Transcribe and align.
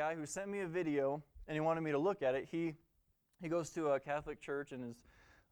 guy 0.00 0.14
who 0.14 0.24
sent 0.24 0.48
me 0.48 0.60
a 0.60 0.66
video 0.66 1.22
and 1.46 1.54
he 1.54 1.60
wanted 1.60 1.82
me 1.82 1.90
to 1.90 1.98
look 1.98 2.22
at 2.22 2.34
it. 2.34 2.48
He 2.50 2.72
he 3.42 3.48
goes 3.48 3.68
to 3.70 3.88
a 3.88 4.00
Catholic 4.00 4.40
church 4.40 4.72
and 4.72 4.92
is 4.92 5.04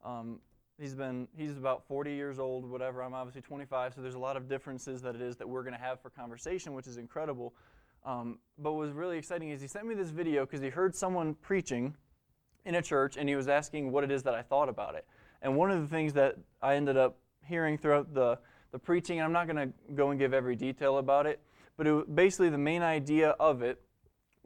um, 0.03 0.39
he's 0.79 0.95
been 0.95 1.27
he's 1.37 1.51
about 1.51 1.87
40 1.87 2.15
years 2.15 2.39
old, 2.39 2.67
whatever. 2.67 3.03
I'm 3.03 3.13
obviously 3.13 3.43
25, 3.43 3.93
so 3.93 4.01
there's 4.01 4.15
a 4.15 4.19
lot 4.19 4.37
of 4.37 4.49
differences 4.49 5.03
that 5.03 5.13
it 5.13 5.21
is 5.21 5.35
that 5.35 5.47
we're 5.47 5.61
going 5.61 5.75
to 5.75 5.79
have 5.79 6.01
for 6.01 6.09
conversation, 6.09 6.73
which 6.73 6.87
is 6.87 6.97
incredible. 6.97 7.53
Um, 8.03 8.39
but 8.57 8.71
what 8.71 8.79
was 8.79 8.91
really 8.91 9.19
exciting 9.19 9.49
is 9.51 9.61
he 9.61 9.67
sent 9.67 9.85
me 9.85 9.93
this 9.93 10.09
video 10.09 10.47
because 10.47 10.61
he 10.61 10.69
heard 10.69 10.95
someone 10.95 11.35
preaching 11.35 11.93
in 12.65 12.73
a 12.73 12.81
church 12.81 13.17
and 13.17 13.29
he 13.29 13.35
was 13.35 13.47
asking 13.47 13.91
what 13.91 14.03
it 14.03 14.09
is 14.09 14.23
that 14.23 14.33
I 14.33 14.41
thought 14.41 14.67
about 14.67 14.95
it. 14.95 15.05
And 15.43 15.55
one 15.55 15.69
of 15.69 15.79
the 15.79 15.87
things 15.87 16.13
that 16.13 16.37
I 16.59 16.73
ended 16.73 16.97
up 16.97 17.19
hearing 17.45 17.77
throughout 17.77 18.15
the, 18.15 18.39
the 18.71 18.79
preaching, 18.79 19.19
and 19.19 19.25
I'm 19.25 19.31
not 19.31 19.45
going 19.45 19.71
to 19.71 19.93
go 19.93 20.09
and 20.09 20.19
give 20.19 20.33
every 20.33 20.55
detail 20.55 20.97
about 20.97 21.27
it, 21.27 21.39
but 21.77 21.85
it, 21.85 22.15
basically 22.15 22.49
the 22.49 22.57
main 22.57 22.81
idea 22.81 23.29
of 23.39 23.61
it 23.61 23.79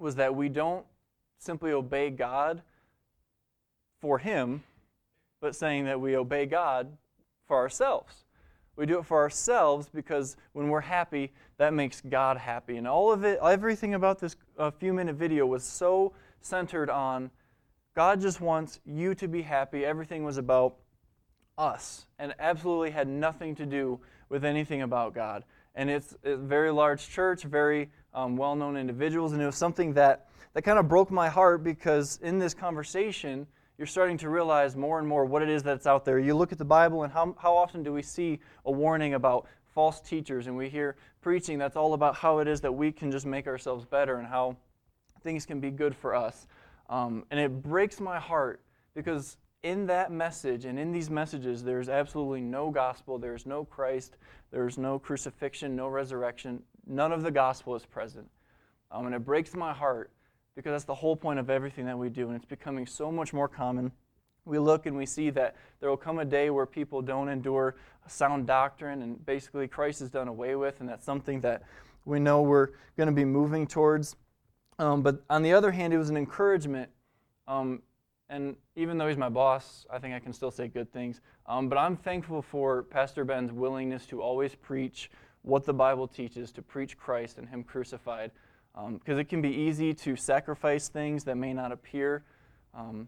was 0.03 0.15
that 0.15 0.35
we 0.35 0.49
don't 0.49 0.85
simply 1.39 1.71
obey 1.71 2.09
God 2.09 2.61
for 4.01 4.19
Him, 4.19 4.63
but 5.41 5.55
saying 5.55 5.85
that 5.85 5.99
we 5.99 6.17
obey 6.17 6.45
God 6.45 6.97
for 7.47 7.57
ourselves. 7.57 8.25
We 8.75 8.85
do 8.85 8.99
it 8.99 9.05
for 9.05 9.19
ourselves 9.19 9.87
because 9.93 10.35
when 10.51 10.67
we're 10.67 10.81
happy, 10.81 11.31
that 11.57 11.73
makes 11.73 12.01
God 12.01 12.37
happy. 12.37 12.75
And 12.77 12.87
all 12.87 13.11
of 13.11 13.23
it, 13.23 13.39
everything 13.41 13.93
about 13.93 14.19
this 14.19 14.35
few 14.79 14.93
minute 14.93 15.15
video 15.15 15.45
was 15.45 15.63
so 15.63 16.13
centered 16.41 16.89
on 16.89 17.31
God 17.95 18.19
just 18.19 18.41
wants 18.41 18.79
you 18.85 19.15
to 19.15 19.27
be 19.27 19.43
happy. 19.43 19.85
Everything 19.85 20.23
was 20.23 20.37
about 20.37 20.75
us 21.57 22.07
and 22.19 22.33
absolutely 22.39 22.89
had 22.89 23.07
nothing 23.07 23.55
to 23.55 23.65
do 23.65 23.99
with 24.29 24.43
anything 24.43 24.81
about 24.81 25.13
God. 25.13 25.43
And 25.75 25.89
it's 25.89 26.15
a 26.23 26.35
very 26.35 26.71
large 26.71 27.09
church, 27.09 27.43
very 27.43 27.89
um, 28.13 28.37
well 28.37 28.55
known 28.55 28.77
individuals, 28.77 29.33
and 29.33 29.41
it 29.41 29.45
was 29.45 29.55
something 29.55 29.93
that, 29.93 30.27
that 30.53 30.61
kind 30.61 30.77
of 30.77 30.87
broke 30.87 31.09
my 31.09 31.29
heart 31.29 31.63
because 31.63 32.19
in 32.21 32.37
this 32.37 32.53
conversation, 32.53 33.47
you're 33.77 33.87
starting 33.87 34.17
to 34.19 34.29
realize 34.29 34.75
more 34.75 34.99
and 34.99 35.07
more 35.07 35.25
what 35.25 35.41
it 35.41 35.49
is 35.49 35.63
that's 35.63 35.87
out 35.87 36.05
there. 36.05 36.19
You 36.19 36.35
look 36.35 36.51
at 36.51 36.59
the 36.59 36.65
Bible, 36.65 37.03
and 37.03 37.11
how, 37.11 37.35
how 37.39 37.57
often 37.57 37.81
do 37.81 37.91
we 37.91 38.03
see 38.03 38.39
a 38.65 38.71
warning 38.71 39.15
about 39.15 39.47
false 39.73 39.99
teachers, 39.99 40.45
and 40.47 40.55
we 40.55 40.69
hear 40.69 40.95
preaching 41.21 41.57
that's 41.57 41.75
all 41.75 41.93
about 41.93 42.15
how 42.15 42.39
it 42.39 42.47
is 42.47 42.61
that 42.61 42.71
we 42.71 42.91
can 42.91 43.11
just 43.11 43.25
make 43.25 43.47
ourselves 43.47 43.85
better 43.85 44.17
and 44.17 44.27
how 44.27 44.55
things 45.23 45.45
can 45.45 45.59
be 45.59 45.71
good 45.71 45.95
for 45.95 46.13
us. 46.13 46.47
Um, 46.89 47.25
and 47.31 47.39
it 47.39 47.63
breaks 47.63 47.99
my 47.99 48.19
heart 48.19 48.61
because 48.93 49.37
in 49.63 49.87
that 49.87 50.11
message 50.11 50.65
and 50.65 50.77
in 50.77 50.91
these 50.91 51.09
messages, 51.09 51.63
there's 51.63 51.89
absolutely 51.89 52.41
no 52.41 52.69
gospel, 52.69 53.17
there's 53.17 53.45
no 53.45 53.63
Christ, 53.63 54.17
there's 54.51 54.77
no 54.77 54.99
crucifixion, 54.99 55.75
no 55.75 55.87
resurrection. 55.87 56.61
None 56.85 57.13
of 57.13 57.23
the 57.23 57.31
gospel 57.31 57.75
is 57.75 57.85
present. 57.85 58.29
Um, 58.91 59.05
and 59.05 59.15
it 59.15 59.25
breaks 59.25 59.55
my 59.55 59.73
heart 59.73 60.11
because 60.55 60.71
that's 60.71 60.83
the 60.83 60.93
whole 60.93 61.15
point 61.15 61.39
of 61.39 61.49
everything 61.49 61.85
that 61.85 61.97
we 61.97 62.09
do, 62.09 62.27
and 62.27 62.35
it's 62.35 62.45
becoming 62.45 62.85
so 62.85 63.11
much 63.11 63.33
more 63.33 63.47
common. 63.47 63.91
We 64.45 64.59
look 64.59 64.85
and 64.85 64.95
we 64.95 65.05
see 65.05 65.29
that 65.31 65.55
there 65.79 65.89
will 65.89 65.97
come 65.97 66.19
a 66.19 66.25
day 66.25 66.49
where 66.49 66.65
people 66.65 67.01
don't 67.01 67.29
endure 67.29 67.75
sound 68.07 68.45
doctrine, 68.45 69.01
and 69.01 69.25
basically 69.25 69.67
Christ 69.67 70.01
is 70.01 70.09
done 70.09 70.27
away 70.27 70.55
with, 70.55 70.81
and 70.81 70.89
that's 70.89 71.05
something 71.05 71.39
that 71.41 71.63
we 72.05 72.19
know 72.19 72.41
we're 72.41 72.69
going 72.97 73.07
to 73.07 73.15
be 73.15 73.25
moving 73.25 73.65
towards. 73.65 74.17
Um, 74.77 75.01
but 75.01 75.23
on 75.29 75.41
the 75.41 75.53
other 75.53 75.71
hand, 75.71 75.93
it 75.93 75.97
was 75.97 76.09
an 76.09 76.17
encouragement. 76.17 76.89
Um, 77.47 77.81
and 78.33 78.55
even 78.75 78.97
though 78.97 79.07
he's 79.07 79.17
my 79.17 79.29
boss, 79.29 79.85
I 79.91 79.99
think 79.99 80.15
I 80.15 80.19
can 80.19 80.33
still 80.33 80.49
say 80.49 80.67
good 80.67 80.91
things. 80.91 81.21
Um, 81.45 81.69
but 81.69 81.77
I'm 81.77 81.95
thankful 81.95 82.41
for 82.41 82.81
Pastor 82.81 83.23
Ben's 83.23 83.51
willingness 83.51 84.07
to 84.07 84.23
always 84.23 84.55
preach 84.55 85.11
what 85.43 85.65
the 85.65 85.73
Bible 85.73 86.07
teaches, 86.07 86.51
to 86.53 86.63
preach 86.63 86.97
Christ 86.97 87.37
and 87.37 87.47
Him 87.47 87.63
crucified. 87.63 88.31
Because 88.73 89.13
um, 89.13 89.19
it 89.19 89.29
can 89.29 89.39
be 89.39 89.49
easy 89.49 89.93
to 89.93 90.15
sacrifice 90.15 90.87
things 90.87 91.23
that 91.25 91.35
may 91.35 91.53
not 91.53 91.71
appear, 91.71 92.23
um, 92.73 93.07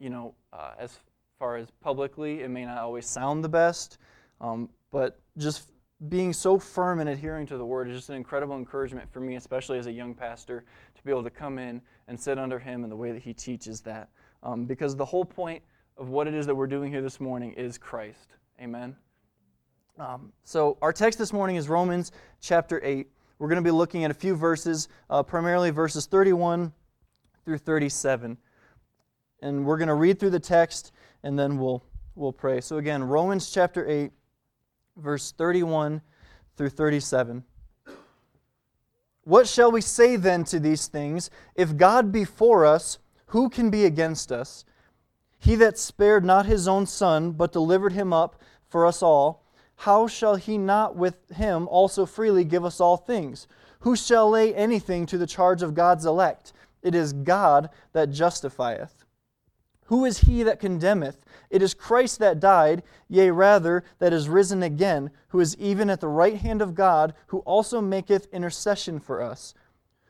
you 0.00 0.10
know, 0.10 0.34
uh, 0.52 0.72
as 0.80 0.98
far 1.38 1.56
as 1.56 1.68
publicly, 1.80 2.42
it 2.42 2.48
may 2.48 2.64
not 2.64 2.78
always 2.78 3.06
sound 3.06 3.44
the 3.44 3.48
best, 3.48 3.98
um, 4.40 4.68
but 4.90 5.20
just 5.36 5.70
being 6.08 6.32
so 6.32 6.58
firm 6.58 7.00
and 7.00 7.08
adhering 7.08 7.46
to 7.46 7.56
the 7.56 7.64
word 7.64 7.88
is 7.88 7.96
just 7.96 8.08
an 8.08 8.16
incredible 8.16 8.56
encouragement 8.56 9.12
for 9.12 9.20
me, 9.20 9.36
especially 9.36 9.78
as 9.78 9.86
a 9.86 9.92
young 9.92 10.14
pastor, 10.14 10.64
to 10.98 11.04
be 11.04 11.10
able 11.10 11.22
to 11.22 11.30
come 11.30 11.58
in 11.58 11.80
and 12.08 12.18
sit 12.18 12.38
under 12.38 12.58
him 12.58 12.84
in 12.84 12.90
the 12.90 12.96
way 12.96 13.12
that 13.12 13.22
he 13.22 13.32
teaches 13.32 13.80
that. 13.82 14.10
Um, 14.42 14.64
because 14.64 14.96
the 14.96 15.04
whole 15.04 15.24
point 15.24 15.62
of 15.96 16.08
what 16.10 16.26
it 16.26 16.34
is 16.34 16.46
that 16.46 16.54
we're 16.54 16.66
doing 16.66 16.92
here 16.92 17.02
this 17.02 17.20
morning 17.20 17.52
is 17.52 17.78
Christ. 17.78 18.34
Amen. 18.60 18.96
Um, 19.98 20.32
so, 20.44 20.78
our 20.80 20.92
text 20.92 21.18
this 21.18 21.32
morning 21.32 21.56
is 21.56 21.68
Romans 21.68 22.12
chapter 22.40 22.80
8. 22.84 23.08
We're 23.38 23.48
going 23.48 23.62
to 23.62 23.66
be 23.66 23.72
looking 23.72 24.04
at 24.04 24.10
a 24.10 24.14
few 24.14 24.36
verses, 24.36 24.88
uh, 25.10 25.22
primarily 25.22 25.70
verses 25.70 26.06
31 26.06 26.72
through 27.44 27.58
37. 27.58 28.36
And 29.42 29.64
we're 29.64 29.78
going 29.78 29.88
to 29.88 29.94
read 29.94 30.20
through 30.20 30.30
the 30.30 30.40
text 30.40 30.92
and 31.22 31.38
then 31.38 31.58
we'll, 31.58 31.82
we'll 32.14 32.32
pray. 32.32 32.60
So, 32.60 32.78
again, 32.78 33.02
Romans 33.02 33.50
chapter 33.50 33.88
8, 33.88 34.12
verse 34.96 35.32
31 35.32 36.00
through 36.56 36.70
37. 36.70 37.44
What 39.28 39.46
shall 39.46 39.70
we 39.70 39.82
say 39.82 40.16
then 40.16 40.44
to 40.44 40.58
these 40.58 40.86
things? 40.86 41.28
If 41.54 41.76
God 41.76 42.10
be 42.10 42.24
for 42.24 42.64
us, 42.64 42.98
who 43.26 43.50
can 43.50 43.68
be 43.68 43.84
against 43.84 44.32
us? 44.32 44.64
He 45.38 45.54
that 45.56 45.78
spared 45.78 46.24
not 46.24 46.46
his 46.46 46.66
own 46.66 46.86
son, 46.86 47.32
but 47.32 47.52
delivered 47.52 47.92
him 47.92 48.12
up 48.12 48.40
for 48.68 48.86
us 48.86 49.02
all 49.02 49.44
how 49.82 50.08
shall 50.08 50.34
he 50.34 50.58
not 50.58 50.96
with 50.96 51.30
him 51.30 51.68
also 51.68 52.04
freely 52.04 52.42
give 52.42 52.64
us 52.64 52.80
all 52.80 52.96
things? 52.96 53.46
Who 53.80 53.94
shall 53.94 54.28
lay 54.28 54.52
anything 54.52 55.06
to 55.06 55.16
the 55.16 55.26
charge 55.26 55.62
of 55.62 55.74
God's 55.74 56.04
elect? 56.04 56.52
It 56.82 56.96
is 56.96 57.12
God 57.12 57.70
that 57.92 58.10
justifieth. 58.10 59.04
Who 59.84 60.04
is 60.04 60.18
he 60.18 60.42
that 60.42 60.58
condemneth? 60.58 61.24
It 61.50 61.62
is 61.62 61.74
Christ 61.74 62.18
that 62.18 62.40
died, 62.40 62.82
yea, 63.08 63.30
rather, 63.30 63.84
that 63.98 64.12
is 64.12 64.28
risen 64.28 64.62
again, 64.62 65.10
who 65.28 65.40
is 65.40 65.56
even 65.56 65.88
at 65.88 66.00
the 66.00 66.08
right 66.08 66.36
hand 66.36 66.60
of 66.60 66.74
God, 66.74 67.14
who 67.28 67.38
also 67.40 67.80
maketh 67.80 68.28
intercession 68.32 69.00
for 69.00 69.22
us. 69.22 69.54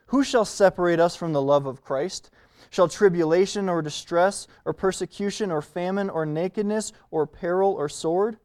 Who 0.07 0.25
shall 0.25 0.45
separate 0.45 0.99
us 0.99 1.15
from 1.15 1.33
the 1.33 1.43
love 1.43 1.67
of 1.67 1.83
Christ? 1.83 2.31
Shall 2.71 2.89
tribulation 2.89 3.69
or 3.69 3.83
distress, 3.83 4.47
or 4.65 4.73
persecution, 4.73 5.51
or 5.51 5.63
famine, 5.63 6.11
or 6.11 6.27
nakedness, 6.27 6.93
or 7.11 7.27
peril, 7.27 7.73
or 7.73 7.89
sword? 7.89 8.39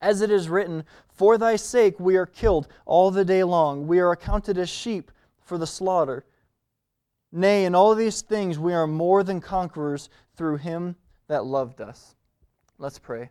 As 0.00 0.20
it 0.20 0.30
is 0.30 0.50
written, 0.50 0.84
For 1.08 1.38
thy 1.38 1.56
sake 1.56 1.98
we 1.98 2.16
are 2.16 2.26
killed 2.26 2.68
all 2.84 3.10
the 3.10 3.24
day 3.24 3.44
long. 3.44 3.86
We 3.86 3.98
are 4.00 4.12
accounted 4.12 4.58
as 4.58 4.68
sheep 4.68 5.10
for 5.40 5.56
the 5.56 5.66
slaughter. 5.66 6.26
Nay, 7.32 7.64
in 7.64 7.74
all 7.74 7.94
these 7.94 8.20
things 8.20 8.58
we 8.58 8.74
are 8.74 8.86
more 8.86 9.24
than 9.24 9.40
conquerors 9.40 10.10
through 10.36 10.58
him 10.58 10.96
that 11.28 11.44
loved 11.44 11.80
us. 11.80 12.14
Let's 12.78 12.98
pray. 12.98 13.30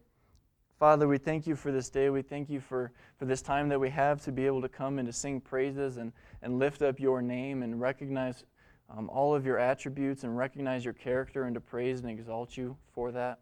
Father, 0.80 1.08
we 1.08 1.18
thank 1.18 1.48
you 1.48 1.56
for 1.56 1.72
this 1.72 1.90
day. 1.90 2.09
We 2.09 2.22
thank 2.22 2.50
you 2.50 2.59
for, 2.59 2.92
for 3.18 3.26
this 3.26 3.42
time 3.42 3.70
that 3.70 3.80
we 3.80 3.90
have 3.90 4.24
to 4.26 4.31
be 4.31 4.46
able 4.46 4.62
to 4.62 4.70
come 4.70 5.00
and 5.00 5.08
to 5.08 5.14
sing 5.14 5.40
praises 5.40 5.98
and, 5.98 6.12
and 6.42 6.59
lift 6.59 6.82
up 6.82 7.00
your 7.00 7.22
name 7.22 7.64
and 7.64 7.80
recognize 7.80 8.44
um, 8.90 9.09
all 9.09 9.34
of 9.34 9.46
your 9.46 9.59
attributes 9.59 10.24
and 10.24 10.38
recognize 10.38 10.84
your 10.84 10.94
character 10.94 11.44
and 11.44 11.53
to 11.53 11.62
praise 11.62 12.02
and 12.02 12.09
exalt 12.09 12.58
you 12.58 12.76
for 12.94 13.12
that. 13.12 13.40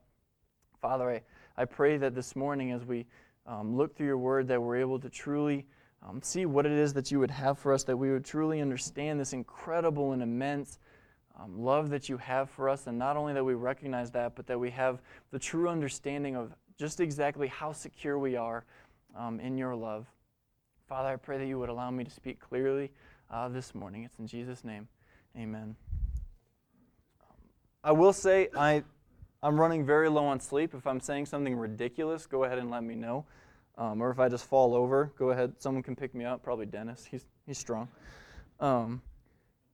Father, 0.81 1.09
I, 1.09 1.22
I 1.61 1.66
pray 1.66 1.97
that 1.97 2.13
this 2.13 2.35
morning 2.35 2.72
as 2.72 2.85
we 2.85 3.06
um, 3.47 3.75
look 3.75 3.95
through 3.95 4.07
your 4.07 4.17
word, 4.17 4.47
that 4.50 4.61
we're 4.61 4.78
able 4.78 5.00
to 5.00 5.09
truly 5.09 5.66
um, 6.07 6.22
see 6.22 6.45
what 6.45 6.66
it 6.66 6.72
is 6.72 6.94
that 6.94 7.11
you 7.11 7.19
would 7.19 7.31
have 7.31 7.57
for 7.57 7.73
us, 7.73 7.84
that 7.85 7.97
we 7.97 8.11
would 8.11 8.25
truly 8.25 8.61
understand 8.61 9.19
this 9.19 9.34
incredible 9.34 10.13
and 10.13 10.22
immense 10.22 10.79
um, 11.41 11.59
love 11.59 11.90
that 11.90 12.09
you 12.09 12.18
have 12.18 12.50
for 12.50 12.69
us, 12.69 12.88
and 12.88 12.97
not 12.97 13.18
only 13.18 13.34
that 13.34 13.44
we 13.44 13.53
recognize 13.53 14.12
that, 14.12 14.35
but 14.35 14.46
that 14.47 14.59
we 14.59 14.69
have 14.72 15.02
the 15.31 15.40
true 15.40 15.69
understanding 15.69 16.35
of 16.35 16.53
just 16.78 17.00
exactly 17.00 17.47
how 17.47 17.72
secure 17.72 18.19
we 18.19 18.35
are 18.35 18.66
um, 19.16 19.40
in 19.40 19.57
your 19.57 19.75
love. 19.75 20.07
Father, 20.88 21.09
I 21.09 21.16
pray 21.16 21.38
that 21.38 21.46
you 21.46 21.57
would 21.57 21.69
allow 21.69 21.90
me 21.90 22.03
to 22.03 22.12
speak 22.12 22.40
clearly 22.40 22.91
uh, 23.29 23.50
this 23.50 23.74
morning. 23.74 24.03
It's 24.03 24.19
in 24.19 24.28
Jesus' 24.28 24.63
name. 24.63 24.88
Amen. 25.38 25.76
I 27.84 27.91
will 27.91 28.14
say, 28.14 28.49
I 28.55 28.84
I'm 29.44 29.59
running 29.59 29.84
very 29.84 30.08
low 30.09 30.26
on 30.26 30.40
sleep. 30.40 30.76
If 30.76 30.85
I'm 30.85 30.99
saying 30.99 31.26
something 31.26 31.55
ridiculous, 31.55 32.28
go 32.28 32.44
ahead 32.44 32.59
and 32.59 32.70
let 32.70 32.84
me 32.84 32.94
know. 32.94 33.26
Um, 33.78 34.02
or 34.02 34.11
if 34.11 34.20
I 34.20 34.29
just 34.29 34.46
fall 34.46 34.76
over, 34.76 35.11
go 35.17 35.32
ahead. 35.32 35.53
Someone 35.58 35.82
can 35.82 35.96
pick 35.96 36.14
me 36.14 36.26
up. 36.26 36.44
Probably 36.44 36.67
Dennis. 36.67 37.08
He's 37.09 37.26
he's 37.47 37.58
strong. 37.58 37.87
Um, 38.59 39.02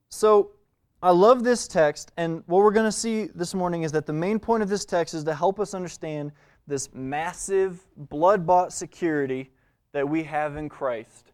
so 0.08 0.52
I 1.00 1.10
love 1.10 1.44
this 1.44 1.68
text, 1.68 2.10
and 2.16 2.42
what 2.46 2.58
we're 2.58 2.72
going 2.72 2.84
to 2.84 2.90
see 2.90 3.26
this 3.26 3.54
morning 3.54 3.84
is 3.84 3.92
that 3.92 4.04
the 4.04 4.12
main 4.12 4.40
point 4.40 4.64
of 4.64 4.68
this 4.68 4.84
text 4.84 5.14
is 5.14 5.22
to 5.24 5.34
help 5.34 5.60
us 5.60 5.72
understand 5.72 6.32
this 6.66 6.92
massive 6.92 7.86
blood-bought 7.96 8.72
security 8.72 9.52
that 9.92 10.08
we 10.08 10.24
have 10.24 10.56
in 10.56 10.68
Christ, 10.68 11.30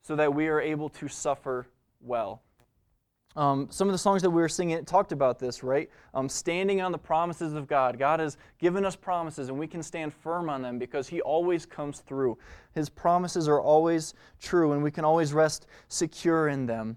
so 0.00 0.16
that 0.16 0.32
we 0.32 0.48
are 0.48 0.58
able 0.58 0.88
to 0.88 1.06
suffer 1.06 1.66
well. 2.00 2.40
Um, 3.36 3.68
some 3.70 3.88
of 3.88 3.92
the 3.92 3.98
songs 3.98 4.22
that 4.22 4.30
we 4.30 4.40
were 4.40 4.48
singing 4.48 4.82
talked 4.86 5.12
about 5.12 5.38
this, 5.38 5.62
right? 5.62 5.90
Um, 6.14 6.26
standing 6.26 6.80
on 6.80 6.92
the 6.92 6.98
promises 6.98 7.52
of 7.52 7.66
God. 7.66 7.98
God 7.98 8.20
has 8.20 8.38
given 8.58 8.86
us 8.86 8.96
promises, 8.96 9.50
and 9.50 9.58
we 9.58 9.66
can 9.66 9.82
stand 9.82 10.14
firm 10.14 10.48
on 10.48 10.62
them 10.62 10.78
because 10.78 11.08
He 11.08 11.20
always 11.20 11.66
comes 11.66 12.00
through. 12.00 12.38
His 12.74 12.88
promises 12.88 13.48
are 13.48 13.60
always 13.60 14.14
true, 14.40 14.72
and 14.72 14.82
we 14.82 14.90
can 14.90 15.04
always 15.04 15.34
rest 15.34 15.66
secure 15.88 16.48
in 16.48 16.64
them. 16.64 16.96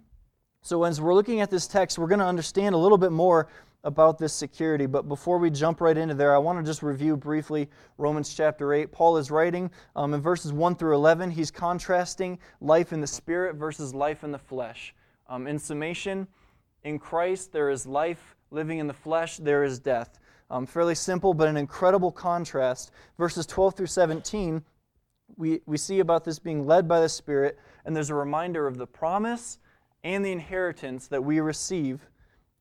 So, 0.66 0.84
as 0.84 1.00
we're 1.00 1.14
looking 1.14 1.42
at 1.42 1.52
this 1.52 1.68
text, 1.68 2.00
we're 2.00 2.08
going 2.08 2.18
to 2.22 2.26
understand 2.26 2.74
a 2.74 2.78
little 2.80 2.98
bit 2.98 3.12
more 3.12 3.50
about 3.84 4.18
this 4.18 4.34
security. 4.34 4.88
But 4.88 5.08
before 5.08 5.38
we 5.38 5.52
jump 5.52 5.80
right 5.80 5.96
into 5.96 6.16
there, 6.16 6.34
I 6.34 6.40
want 6.40 6.58
to 6.58 6.66
just 6.66 6.82
review 6.82 7.16
briefly 7.16 7.70
Romans 8.00 8.34
chapter 8.34 8.74
8. 8.74 8.92
Paul 8.92 9.18
is 9.18 9.30
writing 9.30 9.70
um, 9.96 10.16
in 10.16 10.22
verses 10.22 10.52
1 10.52 10.74
through 10.74 10.96
11, 10.96 11.30
he's 11.30 11.52
contrasting 11.52 12.40
life 12.62 12.94
in 12.94 13.00
the 13.00 13.06
spirit 13.06 13.58
versus 13.58 13.94
life 13.94 14.24
in 14.24 14.32
the 14.32 14.40
flesh. 14.40 14.96
Um, 15.30 15.46
in 15.46 15.60
summation, 15.60 16.28
in 16.84 16.98
Christ, 16.98 17.52
there 17.52 17.70
is 17.70 17.86
life 17.86 18.36
living 18.50 18.80
in 18.80 18.88
the 18.88 18.94
flesh, 18.94 19.38
there 19.38 19.64
is 19.64 19.78
death. 19.78 20.18
Um, 20.50 20.66
fairly 20.66 20.96
simple, 20.96 21.36
but 21.36 21.48
an 21.48 21.58
incredible 21.58 22.12
contrast. 22.12 22.90
Verses 23.20 23.46
12 23.46 23.76
through 23.76 23.86
17, 23.86 24.64
we, 25.38 25.60
we 25.68 25.78
see 25.78 26.00
about 26.00 26.26
this 26.26 26.40
being 26.40 26.66
led 26.66 26.88
by 26.88 27.02
the 27.02 27.10
Spirit, 27.10 27.60
and 27.86 27.96
there's 27.96 28.10
a 28.10 28.16
reminder 28.16 28.66
of 28.66 28.80
the 28.80 28.88
promise 28.88 29.60
and 30.06 30.24
the 30.24 30.32
inheritance 30.32 31.08
that 31.08 31.26
we 31.26 31.40
receive 31.40 32.08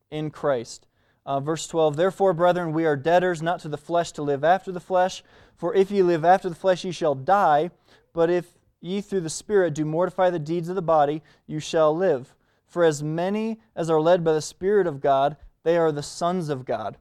in 0.09 0.31
Christ. 0.31 0.87
Uh, 1.27 1.39
verse 1.39 1.67
12 1.67 1.95
Therefore, 1.95 2.33
brethren, 2.33 2.73
we 2.73 2.85
are 2.85 2.95
debtors 2.97 3.41
not 3.41 3.59
to 3.61 3.69
the 3.69 3.77
flesh 3.77 4.11
to 4.13 4.23
live 4.23 4.43
after 4.43 4.71
the 4.71 4.79
flesh. 4.79 5.23
For 5.55 5.73
if 5.75 5.91
ye 5.91 6.01
live 6.01 6.25
after 6.25 6.49
the 6.49 6.55
flesh, 6.55 6.83
ye 6.83 6.91
shall 6.91 7.13
die. 7.15 7.69
But 8.13 8.31
if 8.31 8.57
ye 8.81 8.99
through 8.99 9.21
the 9.21 9.29
Spirit 9.29 9.75
do 9.75 9.85
mortify 9.85 10.31
the 10.31 10.39
deeds 10.39 10.69
of 10.69 10.75
the 10.75 10.81
body, 10.81 11.21
you 11.45 11.59
shall 11.59 11.95
live. 11.95 12.35
For 12.65 12.83
as 12.83 13.03
many 13.03 13.59
as 13.75 13.91
are 13.91 14.01
led 14.01 14.23
by 14.23 14.33
the 14.33 14.41
Spirit 14.41 14.87
of 14.87 14.99
God, 14.99 15.37
they 15.63 15.77
are 15.77 15.91
the 15.91 16.03
sons 16.03 16.49
of 16.49 16.65
God. 16.65 16.97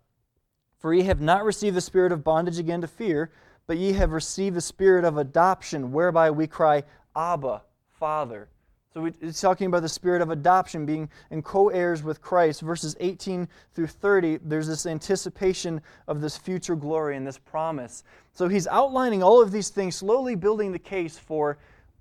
For 0.78 0.92
ye 0.92 1.04
have 1.04 1.20
not 1.22 1.44
received 1.44 1.74
the 1.74 1.80
spirit 1.80 2.12
of 2.12 2.22
bondage 2.22 2.58
again 2.58 2.82
to 2.82 2.86
fear, 2.86 3.30
but 3.66 3.78
ye 3.78 3.94
have 3.94 4.12
received 4.12 4.56
the 4.56 4.60
spirit 4.60 5.06
of 5.06 5.16
adoption, 5.16 5.92
whereby 5.92 6.30
we 6.30 6.46
cry, 6.46 6.82
Abba, 7.16 7.62
Father. 7.90 8.48
So 8.94 9.06
it's 9.06 9.40
talking 9.40 9.66
about 9.66 9.82
the 9.82 9.88
spirit 9.88 10.22
of 10.22 10.30
adoption, 10.30 10.86
being 10.86 11.08
in 11.32 11.42
co 11.42 11.68
heirs 11.68 12.04
with 12.04 12.20
Christ. 12.22 12.60
Verses 12.60 12.96
18 13.00 13.48
through 13.74 13.88
30, 13.88 14.38
there's 14.44 14.68
this 14.68 14.86
anticipation 14.86 15.80
of 16.06 16.20
this 16.20 16.36
future 16.36 16.76
glory 16.76 17.16
and 17.16 17.26
this 17.26 17.36
promise. 17.36 18.04
So 18.34 18.46
he's 18.46 18.68
outlining 18.68 19.20
all 19.20 19.42
of 19.42 19.50
these 19.50 19.68
things, 19.68 19.96
slowly 19.96 20.36
building 20.36 20.70
the 20.70 20.78
case 20.78 21.18
for 21.18 21.58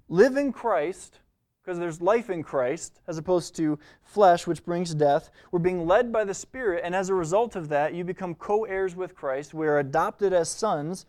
live 0.07 0.37
in 0.37 0.53
Christ, 0.53 1.17
because 1.63 1.79
there's 1.79 1.99
life 1.99 2.29
in 2.29 2.43
Christ, 2.43 3.01
as 3.07 3.17
opposed 3.17 3.55
to 3.55 3.79
flesh, 4.03 4.45
which 4.45 4.63
brings 4.63 4.93
death. 4.93 5.31
We're 5.51 5.57
being 5.57 5.87
led 5.87 6.11
by 6.11 6.25
the 6.25 6.35
Spirit, 6.35 6.83
and 6.85 6.93
as 6.93 7.09
a 7.09 7.15
result 7.15 7.55
of 7.55 7.69
that, 7.69 7.95
you 7.95 8.03
become 8.03 8.35
co 8.35 8.65
heirs 8.65 8.95
with 8.95 9.15
Christ. 9.15 9.55
We're 9.55 9.79
adopted 9.79 10.31
as 10.31 10.47
sons. 10.47 11.07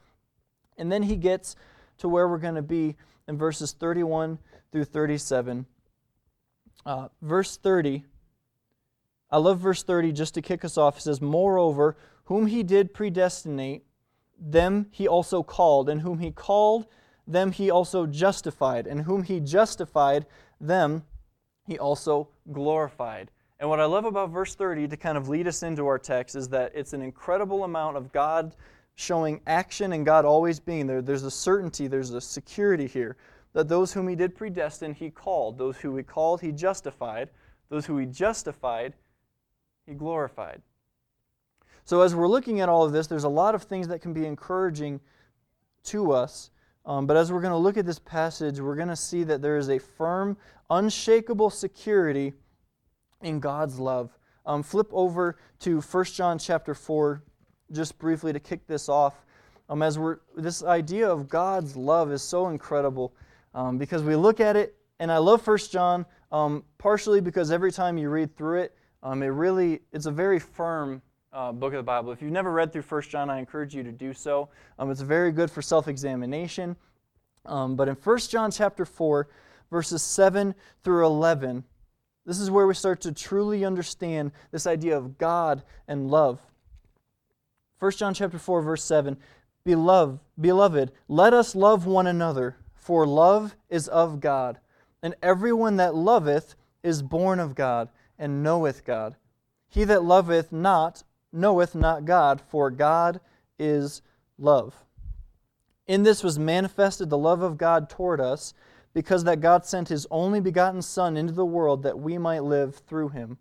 And 0.78 0.90
then 0.90 1.02
he 1.02 1.16
gets 1.16 1.56
to 1.98 2.08
where 2.08 2.26
we're 2.26 2.38
going 2.38 2.54
to 2.54 2.62
be 2.62 2.96
in 3.28 3.36
verses 3.36 3.72
31 3.72 4.38
through 4.72 4.84
37 4.84 5.66
uh, 6.86 7.08
verse 7.22 7.56
30, 7.56 8.04
I 9.30 9.38
love 9.38 9.58
verse 9.58 9.82
30 9.82 10.12
just 10.12 10.34
to 10.34 10.42
kick 10.42 10.64
us 10.64 10.78
off. 10.78 10.98
It 10.98 11.02
says, 11.02 11.20
Moreover, 11.20 11.96
whom 12.24 12.46
he 12.46 12.62
did 12.62 12.94
predestinate, 12.94 13.84
them 14.38 14.86
he 14.90 15.08
also 15.08 15.42
called, 15.42 15.88
and 15.88 16.00
whom 16.00 16.18
he 16.18 16.30
called, 16.30 16.86
them 17.26 17.52
he 17.52 17.70
also 17.70 18.06
justified, 18.06 18.86
and 18.86 19.02
whom 19.02 19.22
he 19.22 19.40
justified, 19.40 20.26
them 20.60 21.04
he 21.66 21.78
also 21.78 22.28
glorified. 22.52 23.30
And 23.60 23.68
what 23.70 23.80
I 23.80 23.86
love 23.86 24.04
about 24.04 24.30
verse 24.30 24.54
30 24.54 24.88
to 24.88 24.96
kind 24.96 25.16
of 25.16 25.28
lead 25.28 25.46
us 25.46 25.62
into 25.62 25.86
our 25.86 25.98
text 25.98 26.36
is 26.36 26.48
that 26.48 26.72
it's 26.74 26.92
an 26.92 27.00
incredible 27.00 27.64
amount 27.64 27.96
of 27.96 28.12
God 28.12 28.54
showing 28.94 29.40
action 29.46 29.92
and 29.92 30.04
God 30.04 30.24
always 30.24 30.60
being 30.60 30.86
there. 30.86 31.02
There's 31.02 31.24
a 31.24 31.30
certainty, 31.30 31.86
there's 31.86 32.10
a 32.10 32.20
security 32.20 32.86
here 32.86 33.16
that 33.54 33.68
those 33.68 33.92
whom 33.92 34.08
he 34.08 34.14
did 34.14 34.36
predestine, 34.36 34.94
he 34.94 35.10
called. 35.10 35.56
Those 35.56 35.78
who 35.78 35.96
he 35.96 36.02
called, 36.02 36.40
he 36.40 36.52
justified. 36.52 37.30
Those 37.70 37.86
who 37.86 37.96
he 37.96 38.06
justified, 38.06 38.92
he 39.86 39.94
glorified. 39.94 40.60
So, 41.84 42.00
as 42.02 42.14
we're 42.14 42.28
looking 42.28 42.60
at 42.60 42.68
all 42.68 42.84
of 42.84 42.92
this, 42.92 43.06
there's 43.06 43.24
a 43.24 43.28
lot 43.28 43.54
of 43.54 43.62
things 43.62 43.88
that 43.88 44.00
can 44.00 44.12
be 44.12 44.26
encouraging 44.26 45.00
to 45.84 46.12
us. 46.12 46.50
Um, 46.86 47.06
but 47.06 47.16
as 47.16 47.32
we're 47.32 47.40
going 47.40 47.52
to 47.52 47.56
look 47.56 47.76
at 47.76 47.86
this 47.86 47.98
passage, 47.98 48.60
we're 48.60 48.76
going 48.76 48.88
to 48.88 48.96
see 48.96 49.24
that 49.24 49.40
there 49.40 49.56
is 49.56 49.70
a 49.70 49.78
firm, 49.78 50.36
unshakable 50.68 51.50
security 51.50 52.34
in 53.22 53.40
God's 53.40 53.78
love. 53.78 54.10
Um, 54.44 54.62
flip 54.62 54.88
over 54.92 55.38
to 55.60 55.80
1 55.80 56.04
John 56.06 56.38
chapter 56.38 56.74
4, 56.74 57.22
just 57.72 57.98
briefly 57.98 58.32
to 58.32 58.40
kick 58.40 58.66
this 58.66 58.88
off. 58.88 59.24
Um, 59.70 59.82
as 59.82 59.98
we're, 59.98 60.18
this 60.36 60.62
idea 60.62 61.08
of 61.08 61.28
God's 61.28 61.76
love 61.76 62.12
is 62.12 62.22
so 62.22 62.48
incredible 62.48 63.14
um, 63.54 63.78
because 63.78 64.02
we 64.02 64.16
look 64.16 64.40
at 64.40 64.56
it, 64.56 64.76
and 64.98 65.10
I 65.10 65.18
love 65.18 65.42
First 65.42 65.72
John 65.72 66.06
um, 66.32 66.64
partially 66.78 67.20
because 67.20 67.50
every 67.50 67.72
time 67.72 67.96
you 67.96 68.10
read 68.10 68.36
through 68.36 68.62
it, 68.62 68.76
um, 69.02 69.22
it 69.22 69.28
really 69.28 69.80
it's 69.92 70.06
a 70.06 70.10
very 70.10 70.38
firm 70.38 71.02
uh, 71.32 71.52
book 71.52 71.72
of 71.72 71.78
the 71.78 71.82
Bible. 71.82 72.12
If 72.12 72.22
you've 72.22 72.32
never 72.32 72.52
read 72.52 72.72
through 72.72 72.82
First 72.82 73.10
John, 73.10 73.30
I 73.30 73.38
encourage 73.38 73.74
you 73.74 73.82
to 73.82 73.92
do 73.92 74.12
so. 74.12 74.48
Um, 74.78 74.90
it's 74.90 75.00
very 75.00 75.32
good 75.32 75.50
for 75.50 75.62
self-examination. 75.62 76.76
Um, 77.46 77.76
but 77.76 77.88
in 77.88 77.94
First 77.94 78.30
John 78.30 78.50
chapter 78.50 78.84
four, 78.84 79.28
verses 79.70 80.02
seven 80.02 80.54
through 80.82 81.06
eleven, 81.06 81.64
this 82.26 82.40
is 82.40 82.50
where 82.50 82.66
we 82.66 82.74
start 82.74 83.00
to 83.02 83.12
truly 83.12 83.64
understand 83.64 84.32
this 84.50 84.66
idea 84.66 84.96
of 84.96 85.18
God 85.18 85.62
and 85.86 86.10
love. 86.10 86.40
1 87.80 87.92
John 87.92 88.14
chapter 88.14 88.38
4 88.38 88.62
verse 88.62 88.82
7 88.82 89.16
Beloved, 89.64 90.20
beloved, 90.40 90.92
let 91.08 91.34
us 91.34 91.54
love 91.54 91.86
one 91.86 92.06
another, 92.06 92.56
for 92.84 93.06
love 93.06 93.56
is 93.70 93.88
of 93.88 94.20
God, 94.20 94.58
and 95.02 95.14
everyone 95.22 95.76
that 95.76 95.94
loveth 95.94 96.54
is 96.82 97.00
born 97.00 97.40
of 97.40 97.54
God, 97.54 97.88
and 98.18 98.42
knoweth 98.42 98.84
God. 98.84 99.16
He 99.70 99.84
that 99.84 100.04
loveth 100.04 100.52
not 100.52 101.02
knoweth 101.32 101.74
not 101.74 102.04
God, 102.04 102.42
for 102.42 102.70
God 102.70 103.20
is 103.58 104.02
love. 104.36 104.84
In 105.86 106.02
this 106.02 106.22
was 106.22 106.38
manifested 106.38 107.08
the 107.08 107.16
love 107.16 107.40
of 107.40 107.56
God 107.56 107.88
toward 107.88 108.20
us, 108.20 108.52
because 108.92 109.24
that 109.24 109.40
God 109.40 109.64
sent 109.64 109.88
his 109.88 110.06
only 110.10 110.38
begotten 110.38 110.82
Son 110.82 111.16
into 111.16 111.32
the 111.32 111.46
world 111.46 111.84
that 111.84 111.98
we 111.98 112.18
might 112.18 112.44
live 112.44 112.76
through 112.76 113.08
him. 113.08 113.38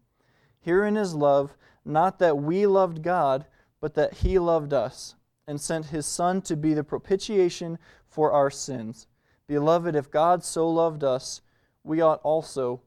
Herein 0.62 0.96
is 0.96 1.16
love, 1.16 1.58
not 1.84 2.18
that 2.20 2.38
we 2.38 2.66
loved 2.66 3.04
God, 3.04 3.46
but 3.82 3.94
that 3.96 4.14
he 4.14 4.40
loved 4.40 4.72
us, 4.72 5.16
and 5.46 5.60
sent 5.60 5.88
his 5.88 6.06
Son 6.06 6.42
to 6.44 6.56
be 6.56 6.74
the 6.74 6.86
propitiation 6.86 7.78
for 8.08 8.32
our 8.32 8.50
sins. 8.50 9.06
Beloved, 9.48 9.96
if 9.96 10.10
God 10.10 10.44
so 10.44 10.70
loved 10.70 11.04
us, 11.04 11.42
we 11.84 12.02
ought 12.02 12.22
also 12.24 12.82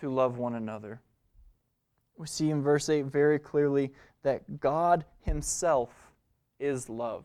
to 0.00 0.08
love 0.08 0.38
one 0.38 0.54
another. 0.54 1.00
We 2.16 2.26
see 2.26 2.50
in 2.50 2.62
verse 2.62 2.88
8 2.88 3.06
very 3.06 3.38
clearly 3.38 3.92
that 4.22 4.60
God 4.60 5.04
Himself 5.20 5.90
is 6.58 6.88
love. 6.88 7.24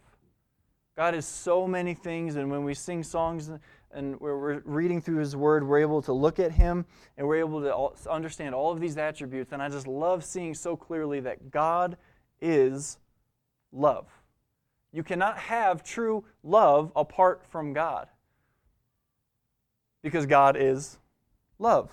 God 0.95 1.15
is 1.15 1.25
so 1.25 1.65
many 1.65 1.93
things, 1.93 2.35
and 2.35 2.51
when 2.51 2.63
we 2.63 2.73
sing 2.73 3.03
songs 3.03 3.49
and 3.91 4.19
we're 4.19 4.59
reading 4.59 5.01
through 5.01 5.17
His 5.17 5.35
Word, 5.35 5.65
we're 5.65 5.79
able 5.79 6.01
to 6.03 6.13
look 6.13 6.39
at 6.39 6.51
Him 6.51 6.85
and 7.17 7.27
we're 7.27 7.37
able 7.37 7.61
to 7.61 8.09
understand 8.11 8.53
all 8.53 8.71
of 8.71 8.79
these 8.79 8.97
attributes. 8.97 9.53
And 9.53 9.61
I 9.61 9.69
just 9.69 9.87
love 9.87 10.23
seeing 10.23 10.53
so 10.53 10.75
clearly 10.75 11.19
that 11.21 11.51
God 11.51 11.97
is 12.41 12.99
love. 13.71 14.07
You 14.91 15.03
cannot 15.03 15.37
have 15.37 15.83
true 15.83 16.25
love 16.43 16.91
apart 16.95 17.43
from 17.49 17.73
God 17.73 18.07
because 20.03 20.25
God 20.25 20.55
is 20.60 20.98
love. 21.57 21.91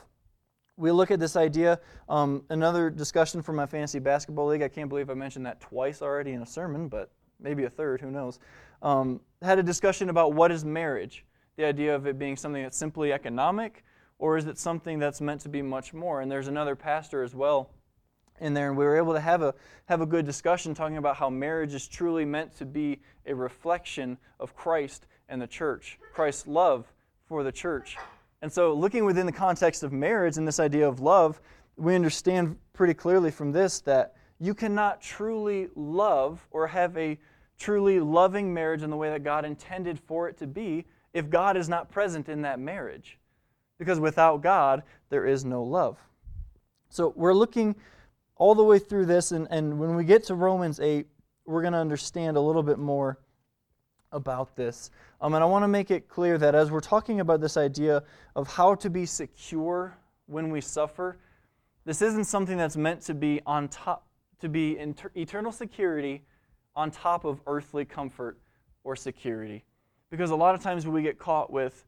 We 0.76 0.90
look 0.90 1.11
at 1.11 1.21
this 1.21 1.37
idea, 1.37 1.79
um, 2.09 2.43
another 2.50 2.90
discussion 2.90 3.43
from 3.43 3.57
my 3.57 3.67
fantasy 3.67 3.99
basketball 3.99 4.47
league. 4.47 4.62
I 4.62 4.69
can't 4.69 4.88
believe 4.88 5.09
I 5.11 5.14
mentioned 5.14 5.47
that 5.47 5.61
twice 5.61 6.02
already 6.02 6.33
in 6.33 6.43
a 6.43 6.47
sermon, 6.47 6.88
but 6.88 7.11
maybe 7.38 7.64
a 7.64 7.71
third, 7.71 8.00
who 8.00 8.11
knows. 8.11 8.38
Um, 8.83 9.21
had 9.43 9.59
a 9.59 9.62
discussion 9.62 10.11
about 10.11 10.33
what 10.33 10.50
is 10.50 10.64
marriage, 10.64 11.25
the 11.57 11.64
idea 11.64 11.95
of 11.95 12.07
it 12.07 12.19
being 12.19 12.37
something 12.37 12.62
that's 12.62 12.76
simply 12.76 13.12
economic, 13.12 13.85
or 14.19 14.37
is 14.37 14.47
it 14.47 14.59
something 14.59 14.99
that's 14.99 15.21
meant 15.21 15.40
to 15.43 15.49
be 15.49 15.62
much 15.62 15.95
more? 15.95 16.21
And 16.21 16.31
there's 16.31 16.49
another 16.49 16.75
pastor 16.75 17.23
as 17.23 17.35
well 17.35 17.71
in 18.40 18.55
there, 18.55 18.69
and 18.69 18.76
we 18.76 18.85
were 18.85 18.97
able 18.97 19.12
to 19.12 19.21
have 19.21 19.43
a, 19.43 19.55
have 19.85 20.00
a 20.00 20.07
good 20.07 20.25
discussion 20.25 20.75
talking 20.75 20.97
about 20.97 21.17
how 21.17 21.29
marriage 21.29 21.75
is 21.75 21.87
truly 21.87 22.25
meant 22.25 22.57
to 22.57 22.64
be 22.64 23.00
a 23.26 23.35
reflection 23.35 24.17
of 24.38 24.57
Christ 24.57 25.07
and 25.29 25.40
the 25.40 25.47
church, 25.47 25.99
Christ's 26.14 26.47
love 26.47 26.90
for 27.30 27.44
the 27.44 27.52
church. 27.52 27.96
And 28.42 28.52
so, 28.52 28.75
looking 28.75 29.04
within 29.04 29.25
the 29.25 29.30
context 29.30 29.84
of 29.84 29.92
marriage 29.92 30.37
and 30.37 30.49
this 30.49 30.58
idea 30.58 30.88
of 30.88 30.99
love, 30.99 31.40
we 31.76 31.94
understand 31.94 32.56
pretty 32.72 32.92
clearly 32.92 33.30
from 33.30 33.52
this 33.52 33.78
that 33.82 34.16
you 34.40 34.52
cannot 34.52 35.00
truly 35.00 35.68
love 35.76 36.44
or 36.50 36.66
have 36.66 36.96
a 36.99 37.16
truly 37.56 38.00
loving 38.00 38.52
marriage 38.52 38.82
in 38.82 38.90
the 38.90 38.96
way 38.96 39.10
that 39.10 39.22
God 39.22 39.44
intended 39.44 40.00
for 40.00 40.28
it 40.28 40.38
to 40.38 40.49
be 40.49 40.87
if 41.14 41.30
God 41.30 41.56
is 41.56 41.68
not 41.68 41.88
present 41.88 42.28
in 42.28 42.42
that 42.42 42.58
marriage. 42.58 43.16
Because 43.78 44.00
without 44.00 44.42
God, 44.42 44.82
there 45.08 45.25
is 45.25 45.44
no 45.44 45.62
love. 45.62 45.99
So, 46.88 47.12
we're 47.14 47.32
looking 47.32 47.76
all 48.34 48.56
the 48.56 48.64
way 48.64 48.80
through 48.80 49.06
this, 49.06 49.30
and, 49.30 49.46
and 49.52 49.78
when 49.78 49.94
we 49.94 50.02
get 50.02 50.25
to 50.25 50.34
Romans 50.34 50.80
8, 50.80 51.06
we're 51.46 51.62
going 51.62 51.75
to 51.75 51.78
understand 51.78 52.37
a 52.37 52.40
little 52.40 52.64
bit 52.64 52.80
more 52.80 53.20
about 54.12 54.57
this. 54.57 54.90
Um, 55.21 55.35
and 55.35 55.43
I 55.43 55.47
want 55.47 55.62
to 55.62 55.69
make 55.69 55.90
it 55.90 56.09
clear 56.09 56.38
that 56.38 56.55
as 56.55 56.71
we're 56.71 56.81
talking 56.81 57.21
about 57.21 57.40
this 57.40 57.57
idea 57.57 58.02
of 58.35 58.49
how 58.49 58.75
to 58.76 58.90
be 58.90 59.07
secure 59.07 59.97
when 60.26 60.50
we 60.50 60.61
suffer, 60.61 61.19
This 61.85 62.02
isn't 62.02 62.25
something 62.25 62.57
that's 62.57 62.76
meant 62.76 63.00
to 63.02 63.14
be 63.14 63.40
on 63.47 63.69
top, 63.69 64.07
to 64.40 64.49
be 64.49 64.79
inter- 64.79 65.11
eternal 65.17 65.52
security 65.52 66.23
on 66.76 66.90
top 66.90 67.25
of 67.25 67.40
earthly 67.47 67.85
comfort 67.85 68.38
or 68.85 68.95
security. 68.97 69.64
Because 70.11 70.31
a 70.31 70.37
lot 70.37 70.55
of 70.55 70.62
times 70.62 70.87
we 70.87 71.02
get 71.02 71.19
caught 71.19 71.50
with, 71.50 71.85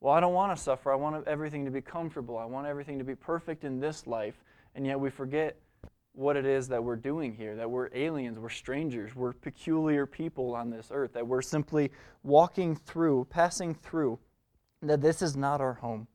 well, 0.00 0.12
I 0.12 0.20
don't 0.20 0.34
want 0.34 0.56
to 0.56 0.62
suffer. 0.62 0.92
I 0.92 0.96
want 0.96 1.26
everything 1.26 1.64
to 1.64 1.70
be 1.70 1.80
comfortable. 1.80 2.36
I 2.36 2.44
want 2.44 2.66
everything 2.66 2.98
to 2.98 3.04
be 3.04 3.14
perfect 3.14 3.64
in 3.64 3.80
this 3.80 4.06
life. 4.06 4.42
And 4.74 4.86
yet 4.86 4.98
we 4.98 5.10
forget 5.10 5.56
what 6.14 6.36
it 6.36 6.44
is 6.44 6.68
that 6.68 6.82
we're 6.82 6.96
doing 6.96 7.34
here 7.34 7.56
that 7.56 7.70
we're 7.70 7.88
aliens, 7.94 8.38
we're 8.38 8.50
strangers, 8.50 9.14
we're 9.14 9.32
peculiar 9.32 10.06
people 10.06 10.54
on 10.54 10.70
this 10.70 10.88
earth, 10.90 11.12
that 11.14 11.26
we're 11.26 11.42
simply 11.42 11.90
walking 12.22 12.76
through, 12.76 13.26
passing 13.30 13.74
through, 13.74 14.18
that 14.82 15.00
this 15.00 15.22
is 15.22 15.36
not 15.36 15.60
our 15.60 15.74
home. 15.74 16.06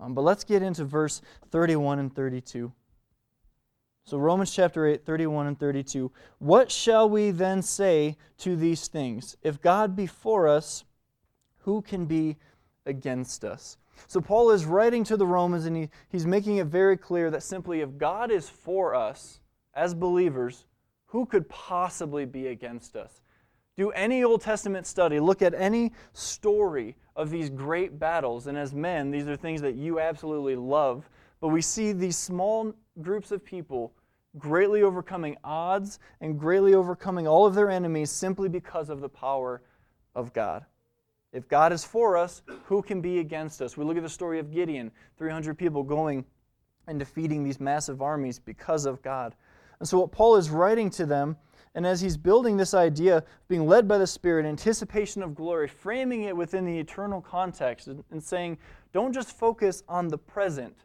Um, 0.00 0.14
but 0.14 0.22
let's 0.22 0.44
get 0.44 0.62
into 0.62 0.84
verse 0.84 1.20
31 1.50 1.98
and 1.98 2.14
32. 2.14 2.72
So, 4.04 4.16
Romans 4.16 4.52
chapter 4.52 4.86
8, 4.86 5.04
31 5.04 5.46
and 5.46 5.60
32. 5.60 6.10
What 6.38 6.70
shall 6.70 7.08
we 7.08 7.30
then 7.30 7.60
say 7.60 8.16
to 8.38 8.56
these 8.56 8.88
things? 8.88 9.36
If 9.42 9.60
God 9.60 9.94
be 9.94 10.06
for 10.06 10.48
us, 10.48 10.84
who 11.58 11.82
can 11.82 12.06
be 12.06 12.36
against 12.86 13.44
us? 13.44 13.76
So, 14.06 14.20
Paul 14.20 14.50
is 14.50 14.64
writing 14.64 15.04
to 15.04 15.16
the 15.16 15.26
Romans 15.26 15.66
and 15.66 15.76
he, 15.76 15.88
he's 16.08 16.26
making 16.26 16.56
it 16.56 16.66
very 16.66 16.96
clear 16.96 17.30
that 17.30 17.42
simply 17.42 17.80
if 17.80 17.96
God 17.98 18.30
is 18.30 18.48
for 18.48 18.94
us 18.94 19.40
as 19.74 19.94
believers, 19.94 20.66
who 21.06 21.26
could 21.26 21.48
possibly 21.48 22.24
be 22.24 22.48
against 22.48 22.96
us? 22.96 23.20
Do 23.76 23.90
any 23.90 24.24
Old 24.24 24.42
Testament 24.42 24.86
study, 24.86 25.18
look 25.20 25.42
at 25.42 25.54
any 25.54 25.92
story 26.12 26.96
of 27.16 27.30
these 27.30 27.50
great 27.50 27.98
battles, 27.98 28.46
and 28.46 28.56
as 28.56 28.74
men, 28.74 29.10
these 29.10 29.26
are 29.26 29.36
things 29.36 29.60
that 29.62 29.74
you 29.74 30.00
absolutely 30.00 30.56
love. 30.56 31.08
But 31.40 31.48
we 31.48 31.62
see 31.62 31.92
these 31.92 32.16
small 32.16 32.74
groups 33.00 33.30
of 33.32 33.44
people 33.44 33.92
greatly 34.38 34.82
overcoming 34.82 35.36
odds 35.42 35.98
and 36.20 36.38
greatly 36.38 36.74
overcoming 36.74 37.26
all 37.26 37.46
of 37.46 37.54
their 37.54 37.70
enemies 37.70 38.10
simply 38.10 38.48
because 38.48 38.90
of 38.90 39.00
the 39.00 39.08
power 39.08 39.62
of 40.14 40.32
God. 40.32 40.64
If 41.32 41.48
God 41.48 41.72
is 41.72 41.84
for 41.84 42.16
us, 42.16 42.42
who 42.64 42.82
can 42.82 43.00
be 43.00 43.20
against 43.20 43.62
us? 43.62 43.76
We 43.76 43.84
look 43.84 43.96
at 43.96 44.02
the 44.02 44.08
story 44.08 44.38
of 44.38 44.52
Gideon 44.52 44.90
300 45.16 45.56
people 45.56 45.82
going 45.82 46.24
and 46.86 46.98
defeating 46.98 47.44
these 47.44 47.60
massive 47.60 48.02
armies 48.02 48.38
because 48.38 48.84
of 48.84 49.00
God. 49.02 49.36
And 49.78 49.88
so, 49.88 50.00
what 50.00 50.12
Paul 50.12 50.36
is 50.36 50.50
writing 50.50 50.90
to 50.90 51.06
them, 51.06 51.36
and 51.74 51.86
as 51.86 52.00
he's 52.00 52.16
building 52.16 52.56
this 52.56 52.74
idea, 52.74 53.22
being 53.48 53.66
led 53.66 53.86
by 53.86 53.96
the 53.96 54.06
Spirit, 54.06 54.44
anticipation 54.44 55.22
of 55.22 55.36
glory, 55.36 55.68
framing 55.68 56.24
it 56.24 56.36
within 56.36 56.64
the 56.64 56.78
eternal 56.78 57.20
context, 57.20 57.86
and 57.86 58.22
saying, 58.22 58.58
don't 58.92 59.12
just 59.12 59.38
focus 59.38 59.84
on 59.88 60.08
the 60.08 60.18
present, 60.18 60.84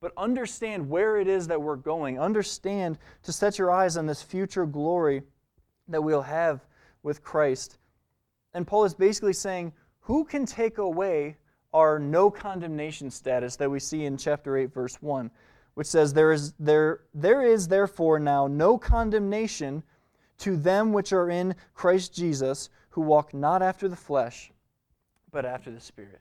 but 0.00 0.12
understand 0.16 0.88
where 0.88 1.18
it 1.18 1.28
is 1.28 1.46
that 1.46 1.62
we're 1.62 1.76
going. 1.76 2.18
Understand 2.18 2.98
to 3.22 3.32
set 3.32 3.58
your 3.58 3.70
eyes 3.70 3.96
on 3.96 4.06
this 4.06 4.20
future 4.20 4.66
glory 4.66 5.22
that 5.88 6.02
we'll 6.02 6.22
have 6.22 6.66
with 7.04 7.22
Christ. 7.22 7.78
And 8.56 8.66
Paul 8.66 8.84
is 8.84 8.94
basically 8.94 9.32
saying, 9.32 9.72
who 10.00 10.24
can 10.24 10.46
take 10.46 10.78
away 10.78 11.36
our 11.72 12.00
no 12.00 12.30
condemnation 12.30 13.10
status 13.10 13.54
that 13.56 13.70
we 13.70 13.78
see 13.78 14.04
in 14.04 14.16
chapter 14.16 14.56
8, 14.56 14.74
verse 14.74 14.96
1, 15.00 15.30
which 15.74 15.86
says, 15.86 16.12
There 16.12 16.32
is, 16.32 16.54
there, 16.58 17.02
there 17.14 17.42
is 17.42 17.68
therefore 17.68 18.18
now 18.18 18.48
no 18.48 18.78
condemnation 18.78 19.84
to 20.38 20.56
them 20.56 20.92
which 20.92 21.12
are 21.12 21.30
in 21.30 21.54
Christ 21.74 22.12
Jesus, 22.12 22.70
who 22.90 23.02
walk 23.02 23.32
not 23.32 23.62
after 23.62 23.86
the 23.88 23.94
flesh, 23.94 24.50
but 25.30 25.44
after 25.44 25.70
the 25.70 25.80
Spirit. 25.80 26.20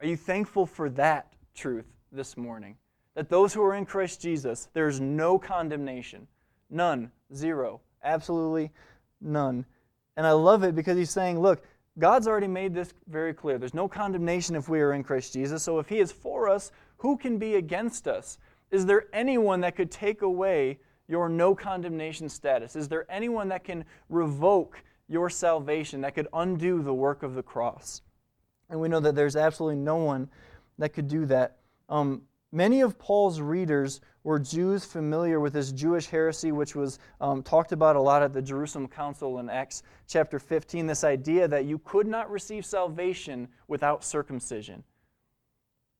Are 0.00 0.06
you 0.06 0.16
thankful 0.16 0.66
for 0.66 0.88
that 0.90 1.32
truth? 1.54 1.86
this 2.12 2.36
morning 2.36 2.76
that 3.14 3.28
those 3.28 3.54
who 3.54 3.62
are 3.62 3.74
in 3.74 3.86
Christ 3.86 4.20
Jesus, 4.20 4.68
there's 4.72 5.00
no 5.00 5.38
condemnation. 5.38 6.26
None. 6.70 7.10
Zero. 7.34 7.80
Absolutely 8.02 8.72
none. 9.20 9.64
And 10.16 10.26
I 10.26 10.32
love 10.32 10.62
it 10.62 10.74
because 10.74 10.96
he's 10.96 11.10
saying, 11.10 11.40
look, 11.40 11.62
God's 11.98 12.26
already 12.26 12.46
made 12.46 12.74
this 12.74 12.92
very 13.08 13.32
clear. 13.32 13.58
There's 13.58 13.74
no 13.74 13.88
condemnation 13.88 14.54
if 14.54 14.68
we 14.68 14.80
are 14.80 14.92
in 14.92 15.02
Christ 15.02 15.32
Jesus. 15.32 15.62
So 15.62 15.78
if 15.78 15.88
he 15.88 15.98
is 15.98 16.12
for 16.12 16.48
us, 16.48 16.72
who 16.98 17.16
can 17.16 17.38
be 17.38 17.54
against 17.54 18.06
us? 18.06 18.38
Is 18.70 18.84
there 18.84 19.06
anyone 19.12 19.60
that 19.60 19.76
could 19.76 19.90
take 19.90 20.22
away 20.22 20.78
your 21.08 21.28
no 21.28 21.54
condemnation 21.54 22.28
status? 22.28 22.76
Is 22.76 22.88
there 22.88 23.10
anyone 23.10 23.48
that 23.48 23.64
can 23.64 23.84
revoke 24.08 24.82
your 25.08 25.30
salvation, 25.30 26.00
that 26.00 26.14
could 26.14 26.28
undo 26.32 26.82
the 26.82 26.92
work 26.92 27.22
of 27.22 27.34
the 27.34 27.42
cross? 27.42 28.02
And 28.68 28.80
we 28.80 28.88
know 28.88 29.00
that 29.00 29.14
there's 29.14 29.36
absolutely 29.36 29.76
no 29.76 29.96
one 29.96 30.28
that 30.78 30.90
could 30.90 31.08
do 31.08 31.26
that. 31.26 31.58
Um, 31.88 32.22
many 32.52 32.80
of 32.80 32.98
Paul's 32.98 33.40
readers 33.40 34.00
were 34.24 34.38
Jews 34.38 34.84
familiar 34.84 35.38
with 35.40 35.52
this 35.52 35.72
Jewish 35.72 36.06
heresy, 36.06 36.52
which 36.52 36.74
was 36.74 36.98
um, 37.20 37.42
talked 37.42 37.72
about 37.72 37.96
a 37.96 38.00
lot 38.00 38.22
at 38.22 38.32
the 38.32 38.42
Jerusalem 38.42 38.88
Council 38.88 39.38
in 39.38 39.48
Acts 39.48 39.82
chapter 40.08 40.38
15. 40.38 40.86
This 40.86 41.04
idea 41.04 41.46
that 41.48 41.64
you 41.64 41.78
could 41.78 42.06
not 42.06 42.30
receive 42.30 42.66
salvation 42.66 43.48
without 43.68 44.02
circumcision. 44.02 44.82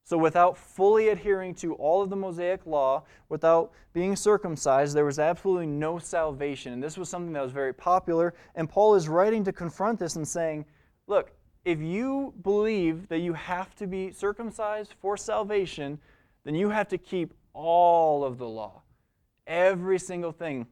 So, 0.06 0.16
without 0.16 0.56
fully 0.56 1.08
adhering 1.08 1.54
to 1.56 1.74
all 1.74 2.00
of 2.00 2.10
the 2.10 2.16
Mosaic 2.16 2.64
law, 2.64 3.02
without 3.28 3.72
being 3.92 4.14
circumcised, 4.14 4.94
there 4.94 5.04
was 5.04 5.18
absolutely 5.18 5.66
no 5.66 5.98
salvation. 5.98 6.72
And 6.72 6.82
this 6.82 6.96
was 6.96 7.08
something 7.08 7.32
that 7.32 7.42
was 7.42 7.50
very 7.50 7.74
popular. 7.74 8.32
And 8.54 8.68
Paul 8.68 8.94
is 8.94 9.08
writing 9.08 9.42
to 9.44 9.52
confront 9.52 9.98
this 9.98 10.14
and 10.14 10.26
saying, 10.26 10.64
look, 11.08 11.32
if 11.64 11.80
you 11.80 12.32
believe 12.42 13.08
that 13.08 13.18
you 13.18 13.32
have 13.32 13.74
to 13.74 13.88
be 13.88 14.12
circumcised 14.12 14.94
for 15.00 15.16
salvation, 15.16 15.98
then 16.46 16.54
you 16.54 16.70
have 16.70 16.86
to 16.86 16.96
keep 16.96 17.34
all 17.54 18.22
of 18.22 18.38
the 18.38 18.46
law, 18.46 18.82
every 19.48 19.98
single 19.98 20.30
thing. 20.30 20.68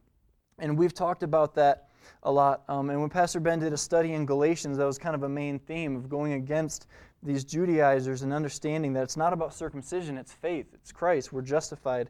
And 0.57 0.77
we've 0.77 0.93
talked 0.93 1.21
about 1.21 1.53
that 1.55 1.89
a 2.23 2.31
lot. 2.31 2.63
Um, 2.69 2.89
and 2.89 3.01
when 3.01 3.09
Pastor 3.09 3.41
Ben 3.41 3.59
did 3.59 3.73
a 3.73 3.77
study 3.77 4.13
in 4.13 4.25
Galatians, 4.25 4.77
that 4.77 4.85
was 4.85 4.97
kind 4.97 5.15
of 5.15 5.23
a 5.23 5.29
main 5.29 5.59
theme 5.59 5.97
of 5.97 6.07
going 6.07 6.31
against 6.31 6.87
these 7.21 7.43
Judaizers 7.43 8.21
and 8.21 8.31
understanding 8.31 8.93
that 8.93 9.03
it's 9.03 9.17
not 9.17 9.33
about 9.33 9.53
circumcision, 9.53 10.17
it's 10.17 10.31
faith, 10.31 10.67
it's 10.73 10.93
Christ. 10.93 11.33
We're 11.33 11.41
justified 11.41 12.09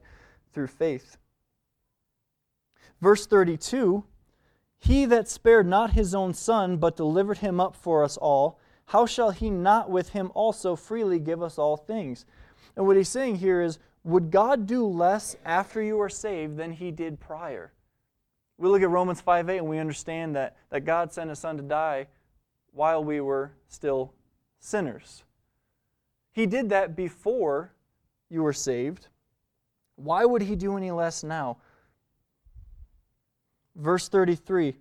through 0.53 0.67
faith. 0.67 1.17
Verse 3.01 3.25
32 3.25 4.03
He 4.77 5.05
that 5.05 5.27
spared 5.27 5.65
not 5.65 5.93
his 5.93 6.13
own 6.13 6.35
son, 6.35 6.77
but 6.77 6.95
delivered 6.95 7.39
him 7.39 7.59
up 7.59 7.75
for 7.75 8.03
us 8.03 8.15
all 8.15 8.59
how 8.87 9.05
shall 9.05 9.31
he 9.31 9.49
not 9.49 9.89
with 9.89 10.09
him 10.09 10.31
also 10.35 10.75
freely 10.75 11.19
give 11.19 11.41
us 11.41 11.57
all 11.57 11.75
things? 11.75 12.25
And 12.75 12.85
what 12.85 12.97
he's 12.97 13.09
saying 13.09 13.37
here 13.37 13.61
is, 13.61 13.79
would 14.03 14.31
God 14.31 14.67
do 14.67 14.85
less 14.85 15.35
after 15.45 15.81
you 15.81 15.99
are 16.01 16.09
saved 16.09 16.57
than 16.57 16.71
he 16.71 16.91
did 16.91 17.19
prior? 17.19 17.73
We 18.57 18.69
look 18.69 18.81
at 18.81 18.89
Romans 18.89 19.21
5 19.21 19.49
8 19.49 19.57
and 19.57 19.67
we 19.67 19.79
understand 19.79 20.35
that, 20.35 20.55
that 20.69 20.81
God 20.81 21.11
sent 21.11 21.29
his 21.29 21.39
son 21.39 21.57
to 21.57 21.63
die 21.63 22.07
while 22.71 23.03
we 23.03 23.19
were 23.21 23.51
still 23.67 24.13
sinners. 24.59 25.23
He 26.31 26.45
did 26.45 26.69
that 26.69 26.95
before 26.95 27.73
you 28.29 28.43
were 28.43 28.53
saved. 28.53 29.07
Why 29.95 30.25
would 30.25 30.41
he 30.41 30.55
do 30.55 30.77
any 30.77 30.91
less 30.91 31.23
now? 31.23 31.57
Verse 33.75 34.07
33 34.07 34.75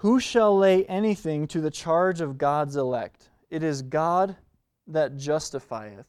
who 0.00 0.20
shall 0.20 0.56
lay 0.56 0.84
anything 0.84 1.46
to 1.48 1.60
the 1.60 1.70
charge 1.70 2.20
of 2.20 2.36
God's 2.36 2.76
elect? 2.76 3.30
It 3.48 3.62
is 3.62 3.80
God 3.80 4.36
that 4.88 5.16
justifieth. 5.16 6.06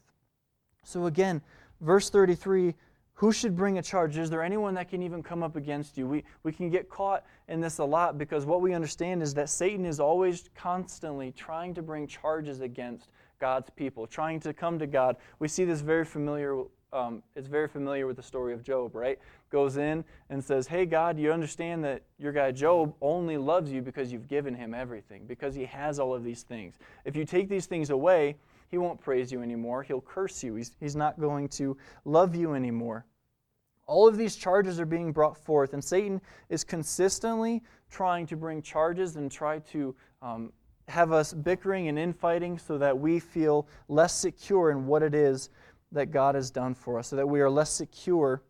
So 0.84 1.06
again, 1.06 1.42
verse 1.82 2.10
33 2.10 2.76
who 3.18 3.32
should 3.32 3.56
bring 3.56 3.80
a 3.80 3.82
charge? 3.82 4.16
Is 4.16 4.30
there 4.30 4.44
anyone 4.44 4.76
that 4.76 4.90
can 4.90 5.02
even 5.02 5.24
come 5.24 5.42
up 5.42 5.56
against 5.56 5.98
you? 5.98 6.06
We, 6.06 6.24
we 6.44 6.52
can 6.52 6.70
get 6.70 6.88
caught 6.88 7.26
in 7.48 7.60
this 7.60 7.80
a 7.80 7.84
lot 7.84 8.20
because 8.20 8.46
what 8.46 8.62
we 8.62 8.76
understand 8.76 9.24
is 9.24 9.34
that 9.34 9.50
Satan 9.50 9.86
is 9.86 10.00
always 10.00 10.52
constantly 10.56 11.32
trying 11.32 11.74
to 11.74 11.82
bring 11.82 12.06
charges 12.06 12.62
against 12.62 13.10
God's 13.40 13.72
people, 13.72 14.06
trying 14.06 14.40
to 14.42 14.54
come 14.54 14.78
to 14.78 14.86
God. 14.86 15.18
We 15.40 15.48
see 15.48 15.66
this 15.66 15.82
very 15.82 16.06
familiar 16.06 16.62
um, 16.94 17.22
it's 17.36 17.50
very 17.50 17.68
familiar 17.68 18.08
with 18.08 18.16
the 18.16 18.24
story 18.24 18.54
of 18.54 18.64
Job, 18.64 18.96
right? 18.96 19.20
Goes 19.52 19.76
in 19.76 20.06
and 20.30 20.42
says, 20.42 20.68
Hey, 20.68 20.86
God, 20.86 21.20
you 21.20 21.34
understand 21.34 21.84
that 21.84 22.02
your 22.18 22.32
guy 22.32 22.52
Job 22.52 22.96
only 23.02 23.36
loves 23.36 23.72
you 23.72 23.82
because 23.82 24.12
you've 24.12 24.30
given 24.30 24.56
him 24.56 24.74
everything, 24.74 25.26
because 25.28 25.54
he 25.54 25.66
has 25.66 26.00
all 26.00 26.16
of 26.16 26.24
these 26.24 26.44
things. 26.44 26.76
If 27.04 27.16
you 27.16 27.26
take 27.26 27.50
these 27.50 27.66
things 27.66 27.90
away, 27.90 28.38
he 28.70 28.78
won't 28.78 29.00
praise 29.00 29.32
you 29.32 29.42
anymore. 29.42 29.84
He'll 29.84 30.02
curse 30.02 30.44
you. 30.44 30.56
He's, 30.56 30.76
he's 30.80 30.96
not 30.96 31.20
going 31.20 31.48
to 31.50 31.78
love 32.06 32.36
you 32.36 32.54
anymore. 32.54 33.06
All 33.86 34.08
of 34.08 34.18
these 34.18 34.36
charges 34.36 34.80
are 34.80 34.86
being 34.86 35.14
brought 35.14 35.38
forth, 35.38 35.74
and 35.74 35.84
Satan 35.84 36.22
is 36.50 36.64
consistently 36.66 37.64
trying 37.90 38.28
to 38.28 38.36
bring 38.36 38.62
charges 38.62 39.16
and 39.16 39.32
try 39.32 39.60
to 39.60 39.96
um, 40.22 40.52
have 40.90 41.14
us 41.14 41.34
bickering 41.34 41.88
and 41.88 41.98
infighting 41.98 42.58
so 42.58 42.78
that 42.78 42.98
we 42.98 43.20
feel 43.20 43.68
less 43.88 44.14
secure 44.14 44.72
in 44.72 44.86
what 44.86 45.04
it 45.04 45.16
is 45.16 45.50
that 45.94 46.12
God 46.12 46.36
has 46.36 46.52
done 46.52 46.74
for 46.74 47.00
us, 47.00 47.08
so 47.08 47.16
that 47.16 47.28
we 47.28 47.40
are 47.40 47.50
less 47.50 47.72
secure 47.72 48.44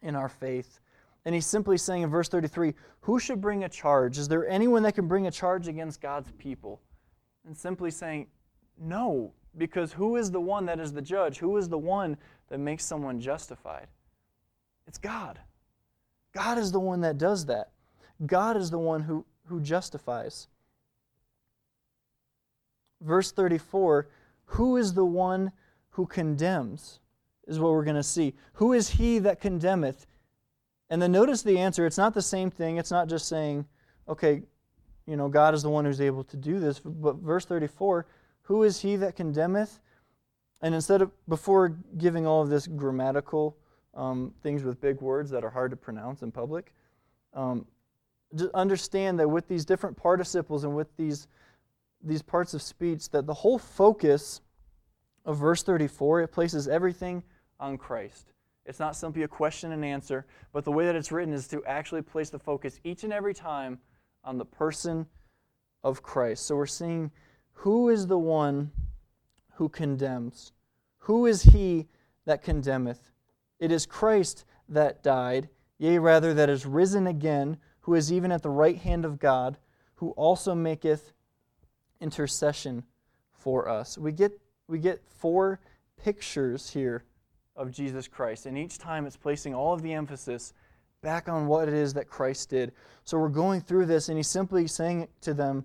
in 0.00 0.16
our 0.16 0.28
faith. 0.28 0.80
And 1.24 1.34
he's 1.34 1.46
simply 1.46 1.76
saying 1.76 2.02
in 2.02 2.10
verse 2.10 2.28
33 2.28 2.74
Who 3.00 3.18
should 3.18 3.40
bring 3.40 3.64
a 3.64 3.68
charge? 3.68 4.16
Is 4.16 4.26
there 4.26 4.48
anyone 4.48 4.82
that 4.84 4.94
can 4.94 5.06
bring 5.06 5.26
a 5.26 5.30
charge 5.30 5.68
against 5.68 6.00
God's 6.00 6.32
people? 6.32 6.80
And 7.46 7.56
simply 7.56 7.90
saying, 7.90 8.28
No, 8.78 9.32
because 9.56 9.92
who 9.92 10.16
is 10.16 10.30
the 10.30 10.40
one 10.40 10.66
that 10.66 10.80
is 10.80 10.92
the 10.92 11.02
judge? 11.02 11.38
Who 11.38 11.56
is 11.56 11.68
the 11.68 11.78
one 11.78 12.16
that 12.48 12.58
makes 12.58 12.84
someone 12.84 13.20
justified? 13.20 13.88
It's 14.86 14.98
God. 14.98 15.38
God 16.34 16.58
is 16.58 16.72
the 16.72 16.80
one 16.80 17.02
that 17.02 17.18
does 17.18 17.46
that. 17.46 17.70
God 18.26 18.56
is 18.56 18.70
the 18.70 18.78
one 18.78 19.02
who, 19.02 19.24
who 19.46 19.60
justifies. 19.60 20.48
Verse 23.00 23.32
34 23.32 24.08
Who 24.46 24.76
is 24.76 24.94
the 24.94 25.04
one 25.04 25.52
who 25.90 26.06
condemns? 26.06 27.00
Is 27.46 27.58
what 27.58 27.72
we're 27.72 27.84
going 27.84 27.96
to 27.96 28.02
see. 28.04 28.34
Who 28.54 28.72
is 28.72 28.90
he 28.90 29.18
that 29.18 29.40
condemneth? 29.40 30.06
And 30.88 31.02
then 31.02 31.10
notice 31.10 31.42
the 31.42 31.58
answer. 31.58 31.86
It's 31.86 31.98
not 31.98 32.14
the 32.14 32.22
same 32.22 32.50
thing. 32.50 32.76
It's 32.76 32.90
not 32.90 33.08
just 33.08 33.26
saying, 33.26 33.66
okay, 34.08 34.42
you 35.06 35.16
know, 35.16 35.28
God 35.28 35.52
is 35.54 35.62
the 35.62 35.70
one 35.70 35.84
who's 35.84 36.00
able 36.00 36.22
to 36.24 36.36
do 36.36 36.60
this. 36.60 36.78
But 36.78 37.16
verse 37.16 37.44
34 37.44 38.06
Who 38.42 38.62
is 38.62 38.80
he 38.80 38.96
that 38.96 39.16
condemneth? 39.16 39.80
And 40.60 40.74
instead 40.74 41.02
of, 41.02 41.10
before 41.28 41.76
giving 41.98 42.26
all 42.26 42.42
of 42.42 42.48
this 42.48 42.66
grammatical 42.66 43.56
um, 43.94 44.32
things 44.42 44.62
with 44.62 44.80
big 44.80 45.00
words 45.00 45.30
that 45.30 45.44
are 45.44 45.50
hard 45.50 45.70
to 45.70 45.76
pronounce 45.76 46.22
in 46.22 46.30
public, 46.30 46.72
um, 47.34 47.66
just 48.34 48.50
understand 48.54 49.18
that 49.18 49.28
with 49.28 49.48
these 49.48 49.64
different 49.64 49.96
participles 49.96 50.64
and 50.64 50.74
with 50.74 50.88
these, 50.96 51.26
these 52.02 52.22
parts 52.22 52.54
of 52.54 52.62
speech, 52.62 53.10
that 53.10 53.26
the 53.26 53.34
whole 53.34 53.58
focus 53.58 54.40
of 55.24 55.36
verse 55.36 55.62
34, 55.62 56.22
it 56.22 56.28
places 56.28 56.68
everything 56.68 57.22
on 57.60 57.76
Christ. 57.76 58.32
It's 58.64 58.78
not 58.78 58.96
simply 58.96 59.24
a 59.24 59.28
question 59.28 59.72
and 59.72 59.84
answer, 59.84 60.26
but 60.52 60.64
the 60.64 60.72
way 60.72 60.86
that 60.86 60.94
it's 60.94 61.10
written 61.10 61.34
is 61.34 61.48
to 61.48 61.64
actually 61.64 62.02
place 62.02 62.30
the 62.30 62.38
focus 62.38 62.80
each 62.84 63.04
and 63.04 63.12
every 63.12 63.34
time 63.34 63.78
on 64.24 64.38
the 64.38 64.44
person 64.44 65.06
of 65.82 66.02
Christ. 66.02 66.46
So 66.46 66.54
we're 66.56 66.66
seeing 66.66 67.10
who 67.52 67.88
is 67.88 68.06
the 68.06 68.18
one 68.18 68.70
who 69.54 69.68
condemns? 69.68 70.52
Who 70.98 71.26
is 71.26 71.42
he 71.42 71.88
that 72.24 72.42
condemneth? 72.42 73.10
It 73.58 73.70
is 73.70 73.86
Christ 73.86 74.44
that 74.68 75.02
died, 75.02 75.48
yea, 75.78 75.98
rather, 75.98 76.34
that 76.34 76.50
is 76.50 76.66
risen 76.66 77.06
again, 77.06 77.58
who 77.80 77.94
is 77.94 78.12
even 78.12 78.32
at 78.32 78.42
the 78.42 78.50
right 78.50 78.78
hand 78.78 79.04
of 79.04 79.18
God, 79.18 79.58
who 79.96 80.10
also 80.10 80.54
maketh 80.54 81.12
intercession 82.00 82.84
for 83.32 83.68
us. 83.68 83.98
We 83.98 84.12
get, 84.12 84.32
we 84.68 84.78
get 84.78 85.02
four 85.06 85.60
pictures 85.96 86.70
here 86.70 87.04
of 87.54 87.70
Jesus 87.70 88.08
Christ, 88.08 88.46
and 88.46 88.56
each 88.56 88.78
time 88.78 89.06
it's 89.06 89.16
placing 89.16 89.54
all 89.54 89.72
of 89.72 89.82
the 89.82 89.92
emphasis 89.92 90.52
back 91.02 91.28
on 91.28 91.46
what 91.46 91.68
it 91.68 91.74
is 91.74 91.92
that 91.94 92.08
Christ 92.08 92.50
did. 92.50 92.72
So 93.04 93.18
we're 93.18 93.28
going 93.28 93.60
through 93.60 93.86
this, 93.86 94.08
and 94.08 94.16
he's 94.16 94.28
simply 94.28 94.66
saying 94.66 95.08
to 95.20 95.34
them, 95.34 95.64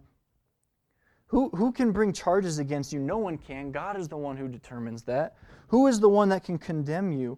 who, 1.27 1.49
who 1.49 1.71
can 1.71 1.91
bring 1.91 2.13
charges 2.13 2.59
against 2.59 2.93
you? 2.93 2.99
No 2.99 3.17
one 3.17 3.37
can. 3.37 3.71
God 3.71 3.99
is 3.99 4.07
the 4.07 4.17
one 4.17 4.37
who 4.37 4.47
determines 4.47 5.03
that. 5.03 5.35
Who 5.67 5.87
is 5.87 5.99
the 5.99 6.09
one 6.09 6.29
that 6.29 6.43
can 6.43 6.57
condemn 6.57 7.11
you? 7.11 7.37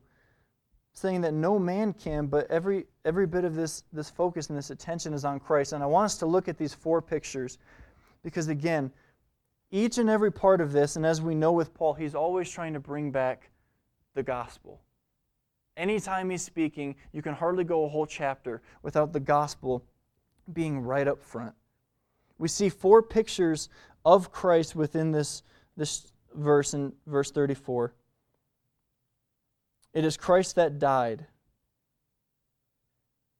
Saying 0.94 1.22
that 1.22 1.34
no 1.34 1.58
man 1.58 1.94
can, 1.94 2.28
but 2.28 2.50
every, 2.52 2.86
every 3.06 3.26
bit 3.26 3.46
of 3.46 3.56
this, 3.56 3.84
this 3.92 4.10
focus 4.10 4.50
and 4.50 4.58
this 4.58 4.70
attention 4.70 5.14
is 5.14 5.26
on 5.26 5.40
Christ. 5.40 5.74
And 5.74 5.82
I 5.82 5.88
want 5.88 6.06
us 6.06 6.18
to 6.18 6.26
look 6.26 6.48
at 6.48 6.58
these 6.58 6.74
four 6.74 7.02
pictures 7.02 7.58
because, 8.22 8.48
again, 8.48 8.92
each 9.72 9.98
and 9.98 10.10
every 10.10 10.32
part 10.32 10.62
of 10.62 10.72
this, 10.72 10.96
and 10.96 11.06
as 11.06 11.22
we 11.22 11.36
know 11.36 11.52
with 11.52 11.74
Paul, 11.74 11.94
he's 11.94 12.16
always 12.16 12.50
trying 12.50 12.74
to 12.74 12.80
bring 12.80 13.12
back 13.12 13.50
the 14.14 14.24
gospel. 14.24 14.82
Anytime 15.78 16.30
he's 16.30 16.42
speaking, 16.44 16.96
you 17.12 17.22
can 17.22 17.34
hardly 17.34 17.64
go 17.64 17.86
a 17.86 17.90
whole 17.90 18.06
chapter 18.06 18.62
without 18.84 19.14
the 19.14 19.20
gospel 19.20 19.86
being 20.52 20.80
right 20.82 21.08
up 21.08 21.24
front. 21.24 21.54
We 22.40 22.48
see 22.48 22.70
four 22.70 23.04
pictures 23.04 23.70
of 24.04 24.32
Christ 24.32 24.76
within 24.76 25.12
this, 25.12 25.44
this 25.78 26.12
verse 26.34 26.74
in 26.74 26.94
verse 27.06 27.30
34. 27.32 27.94
It 29.94 30.06
is 30.06 30.18
Christ 30.18 30.56
that 30.56 30.80
died. 30.80 31.26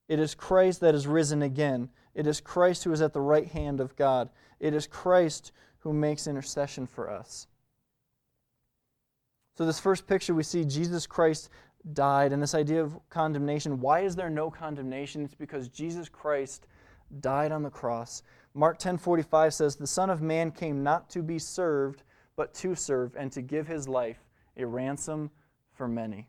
It 0.08 0.20
is 0.20 0.36
Christ 0.36 0.82
that 0.82 0.96
is 0.96 1.08
risen 1.08 1.42
again. 1.42 1.90
It 2.14 2.28
is 2.28 2.42
Christ 2.42 2.84
who 2.84 2.92
is 2.92 3.02
at 3.02 3.14
the 3.14 3.22
right 3.22 3.48
hand 3.48 3.80
of 3.80 3.96
God. 3.96 4.30
It 4.60 4.74
is 4.74 4.86
Christ 4.86 5.52
who 5.80 5.94
makes 5.94 6.28
intercession 6.28 6.86
for 6.86 7.10
us. 7.10 7.48
So, 9.56 9.66
this 9.66 9.80
first 9.80 10.08
picture, 10.08 10.34
we 10.34 10.44
see 10.44 10.66
Jesus 10.66 11.06
Christ 11.06 11.50
died, 11.94 12.34
and 12.34 12.42
this 12.42 12.56
idea 12.56 12.82
of 12.82 12.98
condemnation. 13.10 13.80
Why 13.80 14.02
is 14.02 14.16
there 14.16 14.30
no 14.30 14.50
condemnation? 14.50 15.24
It's 15.24 15.36
because 15.36 15.70
Jesus 15.70 16.10
Christ 16.10 16.68
died 17.20 17.52
on 17.52 17.64
the 17.64 17.70
cross 17.70 18.24
Mark 18.60 18.78
10:45 18.78 19.54
says, 19.54 19.78
"The 19.78 19.88
Son 19.88 20.10
of 20.10 20.22
Man 20.22 20.52
came 20.52 20.84
not 20.84 21.10
to 21.12 21.24
be 21.24 21.40
served, 21.40 22.04
but 22.36 22.54
to 22.56 22.76
serve 22.76 23.16
and 23.16 23.32
to 23.32 23.42
give 23.42 23.68
his 23.68 23.88
life 23.88 24.28
a 24.58 24.66
ransom 24.66 25.32
for 25.72 25.88
many." 25.88 26.28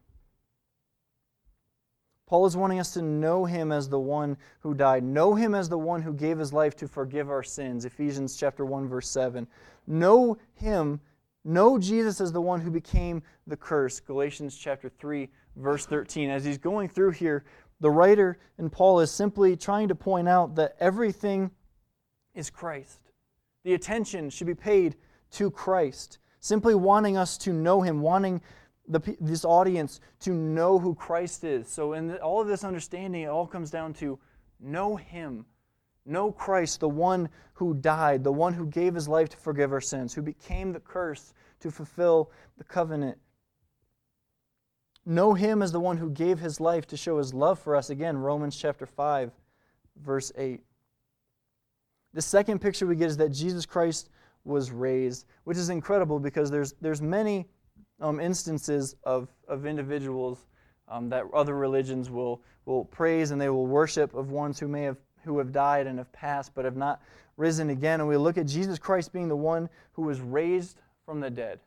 Paul 2.27 2.47
is 2.47 2.57
wanting 2.57 2.79
us 2.79 2.93
to 2.93 3.03
know 3.03 3.47
him 3.47 3.73
as 3.73 3.89
the 3.89 3.99
one 3.99 4.37
who 4.61 4.75
died, 4.75 5.03
know 5.03 5.35
him 5.35 5.57
as 5.57 5.69
the 5.69 5.77
one 5.77 6.03
who 6.03 6.13
gave 6.13 6.39
his 6.39 6.53
life 6.53 6.77
to 6.77 6.87
forgive 6.87 7.29
our 7.29 7.43
sins. 7.43 7.85
Ephesians 7.85 8.37
chapter 8.37 8.65
1 8.65 8.87
verse 8.87 9.11
7. 9.11 9.49
Know 9.89 10.39
him, 10.55 11.01
know 11.43 11.81
Jesus 11.81 12.21
as 12.21 12.31
the 12.31 12.41
one 12.41 12.61
who 12.61 12.71
became 12.71 13.25
the 13.49 13.57
curse. 13.57 13.99
Galatians 13.99 14.57
chapter 14.57 14.89
3 14.89 15.33
verse 15.57 15.85
13. 15.85 16.31
As 16.31 16.45
he's 16.45 16.59
going 16.59 16.91
through 16.91 17.11
here, 17.11 17.45
the 17.81 17.91
writer 17.91 18.39
and 18.57 18.71
Paul 18.71 19.01
is 19.01 19.11
simply 19.11 19.57
trying 19.57 19.89
to 19.89 19.97
point 19.97 20.29
out 20.29 20.55
that 20.55 20.77
everything 20.79 21.51
is 22.35 22.51
Christ. 22.51 23.11
The 23.65 23.75
attention 23.75 24.31
should 24.31 24.47
be 24.47 24.55
paid 24.55 24.97
to 25.33 25.51
Christ. 25.51 26.19
Simply 26.41 26.75
wanting 26.75 27.17
us 27.17 27.37
to 27.39 27.53
know 27.53 27.83
Him, 27.83 28.01
wanting 28.01 28.41
the, 28.89 29.17
this 29.21 29.45
audience 29.45 30.01
to 30.21 30.33
know 30.33 30.79
who 30.79 30.95
Christ 30.95 31.45
is. 31.45 31.69
So, 31.69 31.93
in 31.93 32.09
the, 32.09 32.23
all 32.23 32.41
of 32.41 32.49
this 32.49 32.65
understanding, 32.65 33.23
it 33.23 33.27
all 33.27 33.47
comes 33.47 33.71
down 33.71 33.93
to 33.95 34.19
know 34.59 34.97
Him. 34.97 35.45
Know 36.07 36.33
Christ, 36.33 36.81
the 36.81 36.89
one 36.89 37.29
who 37.53 37.75
died, 37.75 38.25
the 38.25 38.33
one 38.33 38.55
who 38.55 38.67
gave 38.67 38.95
His 38.95 39.07
life 39.07 39.29
to 39.29 39.37
forgive 39.37 39.73
our 39.73 39.81
sins, 39.81 40.15
who 40.15 40.23
became 40.23 40.73
the 40.73 40.81
curse 40.81 41.35
to 41.61 41.71
fulfill 41.71 42.31
the 42.57 42.65
covenant. 42.65 43.19
Know 45.05 45.35
Him 45.35 45.63
as 45.63 45.73
the 45.73 45.81
one 45.81 45.99
who 45.99 46.11
gave 46.11 46.39
His 46.39 46.59
life 46.59 46.87
to 46.89 46.97
show 46.97 47.19
His 47.19 47.35
love 47.35 47.59
for 47.59 47.77
us. 47.77 47.91
Again, 47.91 48.17
Romans 48.17 48.57
chapter 48.57 48.87
5, 48.87 49.31
verse 49.97 50.33
8. 50.37 50.63
The 52.13 52.23
second 52.23 52.61
picture 52.61 52.87
we 52.87 52.97
get 52.97 53.09
is 53.09 53.17
that 53.19 53.31
Jesus 53.31 53.67
Christ 53.67 54.09
was 54.45 54.71
raised, 54.71 55.27
which 55.45 55.57
is 55.57 55.69
incredible 55.69 56.19
because 56.19 56.51
there's, 56.51 56.75
there's 56.81 57.03
many 57.03 57.47
um, 58.01 58.19
instances 58.19 58.97
of, 59.05 59.29
of 59.49 59.67
individuals 59.67 60.47
um, 60.89 61.09
that 61.11 61.25
other 61.33 61.57
religions 61.57 62.11
will, 62.11 62.43
will 62.65 62.85
praise 62.85 63.31
and 63.31 63.41
they 63.41 63.49
will 63.49 63.67
worship 63.67 64.15
of 64.15 64.31
ones 64.31 64.59
who 64.59 64.67
may 64.67 64.83
have 64.83 64.97
who 65.25 65.39
have 65.39 65.53
died 65.53 65.87
and 65.87 65.99
have 65.99 66.13
passed 66.13 66.55
but 66.55 66.65
have 66.65 66.77
not 66.77 67.03
risen 67.37 67.71
again. 67.71 68.01
And 68.01 68.09
we 68.09 68.17
look 68.17 68.39
at 68.39 68.47
Jesus 68.47 68.79
Christ 68.79 69.13
being 69.13 69.29
the 69.29 69.37
one 69.37 69.69
who 69.93 70.03
was 70.03 70.21
raised 70.21 70.81
from 71.05 71.21
the 71.21 71.31
dead. 71.31 71.61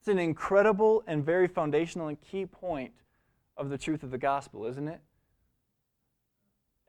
It's 0.00 0.08
an 0.08 0.18
incredible 0.18 1.04
and 1.06 1.24
very 1.24 1.46
foundational 1.46 2.08
and 2.08 2.20
key 2.20 2.46
point 2.46 2.92
of 3.56 3.70
the 3.70 3.78
truth 3.78 4.02
of 4.02 4.10
the 4.10 4.18
gospel, 4.18 4.66
isn't 4.66 4.88
it? 4.88 5.00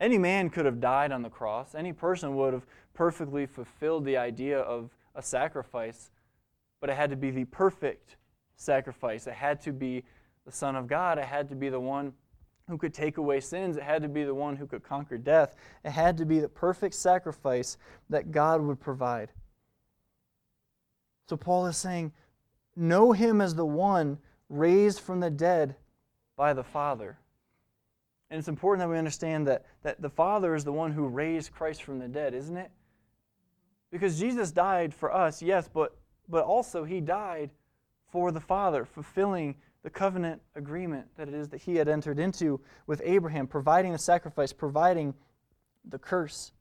Any 0.04 0.18
man 0.18 0.50
could 0.50 0.66
have 0.66 0.82
died 0.82 1.14
on 1.14 1.22
the 1.22 1.30
cross. 1.30 1.76
Any 1.76 1.94
person 1.94 2.36
would 2.36 2.52
have 2.52 2.66
perfectly 2.94 3.46
fulfilled 3.46 4.04
the 4.04 4.18
idea 4.18 4.60
of 4.60 4.90
a 5.16 5.24
sacrifice, 5.24 6.12
but 6.82 6.90
it 6.90 6.98
had 6.98 7.10
to 7.12 7.16
be 7.16 7.32
the 7.32 7.46
perfect 7.46 8.18
sacrifice. 8.58 9.28
It 9.28 9.34
had 9.34 9.62
to 9.62 9.72
be 9.72 10.04
the 10.46 10.52
Son 10.52 10.76
of 10.76 10.88
God. 10.88 11.20
It 11.20 11.24
had 11.24 11.48
to 11.48 11.56
be 11.56 11.70
the 11.70 11.80
one 11.80 12.12
who 12.68 12.78
could 12.78 12.94
take 12.94 13.16
away 13.16 13.40
sins. 13.40 13.78
It 13.78 13.84
had 13.84 14.02
to 14.02 14.10
be 14.10 14.26
the 14.26 14.36
one 14.36 14.58
who 14.58 14.68
could 14.68 14.84
conquer 14.84 15.18
death. 15.18 15.56
It 15.86 15.92
had 15.92 16.18
to 16.18 16.26
be 16.26 16.42
the 16.42 16.50
perfect 16.50 16.96
sacrifice 16.96 17.78
that 18.10 18.30
God 18.30 18.62
would 18.62 18.82
provide. 18.82 19.32
So 21.30 21.38
Paul 21.38 21.68
is 21.68 21.78
saying, 21.78 22.12
Know 22.76 23.14
him 23.14 23.40
as 23.40 23.56
the 23.56 23.66
one 23.66 24.18
raised 24.50 25.00
from 25.00 25.22
the 25.22 25.30
dead 25.30 25.78
by 26.36 26.52
the 26.52 26.64
Father. 26.66 27.20
And 28.30 28.40
it's 28.40 28.48
important 28.48 28.80
that 28.80 28.90
we 28.90 28.98
understand 28.98 29.48
that, 29.48 29.66
that 29.84 30.02
the 30.02 30.10
Father 30.10 30.56
is 30.56 30.64
the 30.64 30.72
one 30.72 30.92
who 30.92 31.08
raised 31.08 31.52
Christ 31.52 31.84
from 31.84 32.00
the 32.00 32.08
dead, 32.08 32.34
isn't 32.34 32.58
it? 32.58 32.72
Because 33.92 34.20
Jesus 34.20 34.52
died 34.52 34.94
for 34.94 35.14
us, 35.14 35.42
yes, 35.42 35.70
but, 35.72 35.96
but 36.28 36.44
also 36.44 36.84
he 36.84 37.00
died 37.00 37.52
for 38.12 38.32
the 38.32 38.40
Father, 38.40 38.86
fulfilling 38.86 39.56
the 39.84 39.90
covenant 39.90 40.42
agreement 40.56 41.08
that 41.18 41.28
it 41.28 41.34
is 41.34 41.50
that 41.50 41.62
he 41.62 41.76
had 41.76 41.88
entered 41.88 42.18
into 42.18 42.60
with 42.88 43.02
Abraham, 43.04 43.46
providing 43.46 43.92
the 43.92 43.98
sacrifice, 43.98 44.54
providing 44.54 45.14
the 45.86 46.00
curse. 46.00 46.54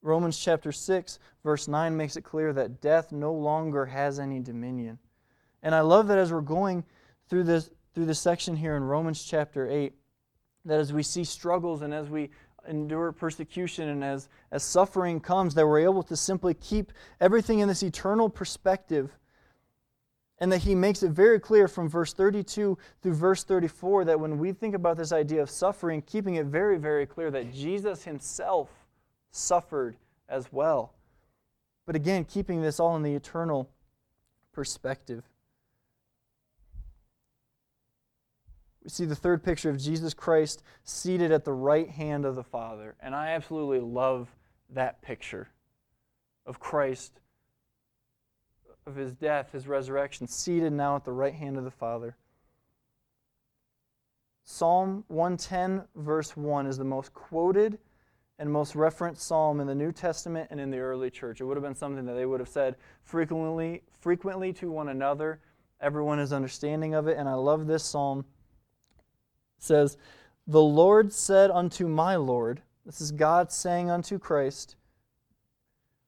Romans 0.00 0.38
chapter 0.38 0.70
6, 0.70 1.18
verse 1.42 1.66
9 1.66 1.96
makes 1.96 2.16
it 2.16 2.22
clear 2.22 2.52
that 2.52 2.80
death 2.80 3.10
no 3.10 3.32
longer 3.32 3.86
has 3.86 4.20
any 4.20 4.38
dominion. 4.38 4.98
And 5.62 5.74
I 5.74 5.80
love 5.80 6.06
that 6.08 6.18
as 6.18 6.32
we're 6.32 6.42
going 6.42 6.84
through 7.28 7.44
this 7.44 7.70
through 7.94 8.06
this 8.06 8.20
section 8.20 8.56
here 8.56 8.76
in 8.76 8.84
Romans 8.84 9.24
chapter 9.24 9.68
8 9.70 9.94
that 10.66 10.80
as 10.80 10.92
we 10.92 11.02
see 11.02 11.24
struggles 11.24 11.80
and 11.82 11.94
as 11.94 12.10
we 12.10 12.30
endure 12.68 13.12
persecution 13.12 13.88
and 13.88 14.04
as, 14.04 14.28
as 14.50 14.62
suffering 14.62 15.20
comes, 15.20 15.54
that 15.54 15.66
we're 15.66 15.80
able 15.80 16.02
to 16.02 16.16
simply 16.16 16.54
keep 16.54 16.92
everything 17.20 17.60
in 17.60 17.68
this 17.68 17.82
eternal 17.82 18.28
perspective. 18.28 19.16
And 20.38 20.52
that 20.52 20.58
he 20.58 20.74
makes 20.74 21.02
it 21.02 21.12
very 21.12 21.40
clear 21.40 21.66
from 21.66 21.88
verse 21.88 22.12
32 22.12 22.76
through 23.02 23.14
verse 23.14 23.42
34 23.44 24.04
that 24.04 24.20
when 24.20 24.38
we 24.38 24.52
think 24.52 24.74
about 24.74 24.98
this 24.98 25.12
idea 25.12 25.40
of 25.40 25.48
suffering, 25.48 26.02
keeping 26.02 26.34
it 26.34 26.44
very, 26.46 26.76
very 26.76 27.06
clear 27.06 27.30
that 27.30 27.54
Jesus 27.54 28.04
himself 28.04 28.68
suffered 29.30 29.96
as 30.28 30.52
well. 30.52 30.92
But 31.86 31.96
again, 31.96 32.24
keeping 32.24 32.60
this 32.60 32.78
all 32.78 32.96
in 32.96 33.02
the 33.02 33.14
eternal 33.14 33.70
perspective. 34.52 35.22
We 38.86 38.90
see 38.90 39.04
the 39.04 39.16
third 39.16 39.42
picture 39.42 39.68
of 39.68 39.80
Jesus 39.80 40.14
Christ 40.14 40.62
seated 40.84 41.32
at 41.32 41.44
the 41.44 41.52
right 41.52 41.90
hand 41.90 42.24
of 42.24 42.36
the 42.36 42.44
Father. 42.44 42.94
And 43.02 43.16
I 43.16 43.30
absolutely 43.30 43.80
love 43.80 44.28
that 44.70 45.02
picture 45.02 45.48
of 46.46 46.60
Christ, 46.60 47.18
of 48.86 48.94
his 48.94 49.12
death, 49.12 49.50
his 49.50 49.66
resurrection, 49.66 50.28
seated 50.28 50.72
now 50.72 50.94
at 50.94 51.04
the 51.04 51.10
right 51.10 51.34
hand 51.34 51.58
of 51.58 51.64
the 51.64 51.70
Father. 51.72 52.14
Psalm 54.44 55.02
110, 55.08 55.82
verse 55.96 56.36
1, 56.36 56.68
is 56.68 56.78
the 56.78 56.84
most 56.84 57.12
quoted 57.12 57.78
and 58.38 58.48
most 58.48 58.76
referenced 58.76 59.22
psalm 59.22 59.58
in 59.58 59.66
the 59.66 59.74
New 59.74 59.90
Testament 59.90 60.46
and 60.52 60.60
in 60.60 60.70
the 60.70 60.78
early 60.78 61.10
church. 61.10 61.40
It 61.40 61.44
would 61.44 61.56
have 61.56 61.64
been 61.64 61.74
something 61.74 62.06
that 62.06 62.14
they 62.14 62.24
would 62.24 62.38
have 62.38 62.48
said 62.48 62.76
frequently, 63.02 63.82
frequently 63.98 64.52
to 64.52 64.70
one 64.70 64.90
another. 64.90 65.40
Everyone 65.80 66.20
is 66.20 66.32
understanding 66.32 66.94
of 66.94 67.08
it, 67.08 67.18
and 67.18 67.28
I 67.28 67.34
love 67.34 67.66
this 67.66 67.82
psalm 67.82 68.24
says, 69.58 69.96
The 70.46 70.62
Lord 70.62 71.12
said 71.12 71.50
unto 71.50 71.88
my 71.88 72.16
Lord, 72.16 72.62
this 72.84 73.00
is 73.00 73.10
God 73.10 73.50
saying 73.50 73.90
unto 73.90 74.18
Christ, 74.18 74.76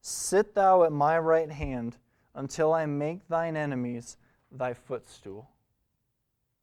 Sit 0.00 0.54
thou 0.54 0.84
at 0.84 0.92
my 0.92 1.18
right 1.18 1.50
hand 1.50 1.96
until 2.34 2.72
I 2.72 2.86
make 2.86 3.26
thine 3.28 3.56
enemies 3.56 4.16
thy 4.52 4.74
footstool. 4.74 5.50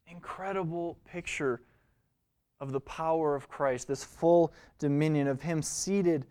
Incredible 0.08 0.98
picture 1.06 1.62
of 2.62 2.72
the 2.72 2.80
power 2.80 3.36
of 3.36 3.50
Christ, 3.50 3.88
this 3.88 4.04
full 4.04 4.54
dominion 4.80 5.28
of 5.28 5.42
Him 5.42 5.62
seated 5.62 6.26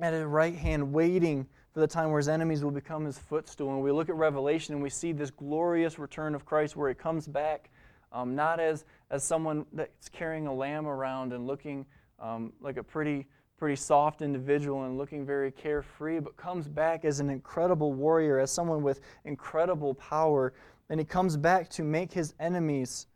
at 0.00 0.14
His 0.14 0.24
right 0.24 0.54
hand, 0.54 0.92
waiting 0.92 1.46
for 1.74 1.80
the 1.80 1.86
time 1.86 2.10
where 2.10 2.18
His 2.18 2.28
enemies 2.28 2.64
will 2.64 2.70
become 2.70 3.04
His 3.04 3.18
footstool. 3.18 3.74
And 3.74 3.82
we 3.82 3.92
look 3.92 4.08
at 4.08 4.14
Revelation 4.14 4.74
and 4.74 4.82
we 4.82 4.90
see 4.90 5.12
this 5.12 5.30
glorious 5.30 5.98
return 5.98 6.34
of 6.34 6.46
Christ 6.46 6.74
where 6.74 6.88
He 6.88 6.94
comes 6.94 7.26
back 7.26 7.70
um, 8.12 8.34
not 8.34 8.60
as, 8.60 8.84
as 9.10 9.22
someone 9.24 9.66
that's 9.72 10.08
carrying 10.08 10.46
a 10.46 10.54
lamb 10.54 10.86
around 10.86 11.32
and 11.32 11.46
looking 11.46 11.86
um, 12.18 12.52
like 12.60 12.76
a 12.76 12.82
pretty, 12.82 13.26
pretty 13.56 13.76
soft 13.76 14.22
individual 14.22 14.84
and 14.84 14.98
looking 14.98 15.26
very 15.26 15.50
carefree, 15.50 16.20
but 16.20 16.36
comes 16.36 16.68
back 16.68 17.04
as 17.04 17.20
an 17.20 17.30
incredible 17.30 17.92
warrior, 17.92 18.38
as 18.38 18.50
someone 18.50 18.82
with 18.82 19.00
incredible 19.24 19.94
power. 19.94 20.52
And 20.90 20.98
he 20.98 21.04
comes 21.04 21.36
back 21.36 21.68
to 21.70 21.82
make 21.82 22.12
his 22.12 22.34
enemies 22.40 23.06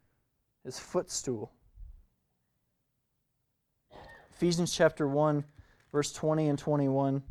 his 0.64 0.78
footstool. 0.78 1.52
Ephesians 4.34 4.74
chapter 4.74 5.06
1, 5.08 5.44
verse 5.92 6.12
20 6.12 6.48
and 6.48 6.58
21 6.58 7.22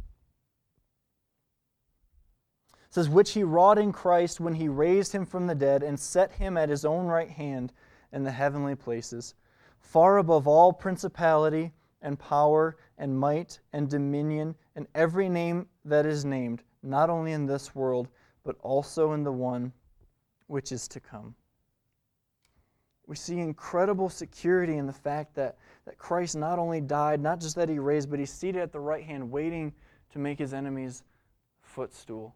says, 2.92 3.10
Which 3.10 3.32
he 3.32 3.44
wrought 3.44 3.80
in 3.80 3.92
Christ 3.92 4.40
when 4.40 4.54
he 4.54 4.68
raised 4.68 5.14
him 5.14 5.26
from 5.26 5.48
the 5.48 5.56
dead 5.56 5.82
and 5.82 6.00
set 6.00 6.34
him 6.34 6.58
at 6.58 6.70
his 6.70 6.86
own 6.86 7.08
right 7.08 7.30
hand 7.30 7.74
in 8.12 8.24
the 8.24 8.32
heavenly 8.32 8.76
places, 8.76 9.34
far 9.80 10.18
above 10.18 10.48
all 10.48 10.72
principality 10.72 11.72
and 12.02 12.20
power 12.20 12.78
and 12.98 13.18
might 13.18 13.60
and 13.74 13.90
dominion 13.90 14.56
and 14.76 14.88
every 14.94 15.30
name 15.30 15.68
that 15.86 16.06
is 16.06 16.26
named, 16.26 16.64
not 16.84 17.10
only 17.10 17.32
in 17.32 17.46
this 17.46 17.74
world, 17.74 18.10
but 18.44 18.58
also 18.62 19.14
in 19.14 19.24
the 19.24 19.32
one 19.32 19.72
which 20.48 20.72
is 20.72 20.88
to 20.90 21.00
come. 21.00 21.34
We 23.08 23.16
see 23.16 23.40
incredible 23.40 24.10
security 24.10 24.78
in 24.78 24.86
the 24.86 24.94
fact 24.94 25.34
that, 25.36 25.58
that 25.86 25.98
Christ 25.98 26.36
not 26.36 26.60
only 26.60 26.82
died, 26.82 27.22
not 27.22 27.40
just 27.40 27.56
that 27.56 27.70
he 27.70 27.80
raised, 27.80 28.10
but 28.10 28.20
he's 28.20 28.32
seated 28.32 28.62
at 28.62 28.72
the 28.72 28.80
right 28.80 29.04
hand, 29.04 29.32
waiting 29.32 29.74
to 30.12 30.20
make 30.20 30.40
his 30.40 30.54
enemies 30.54 31.04
footstool. 31.62 32.36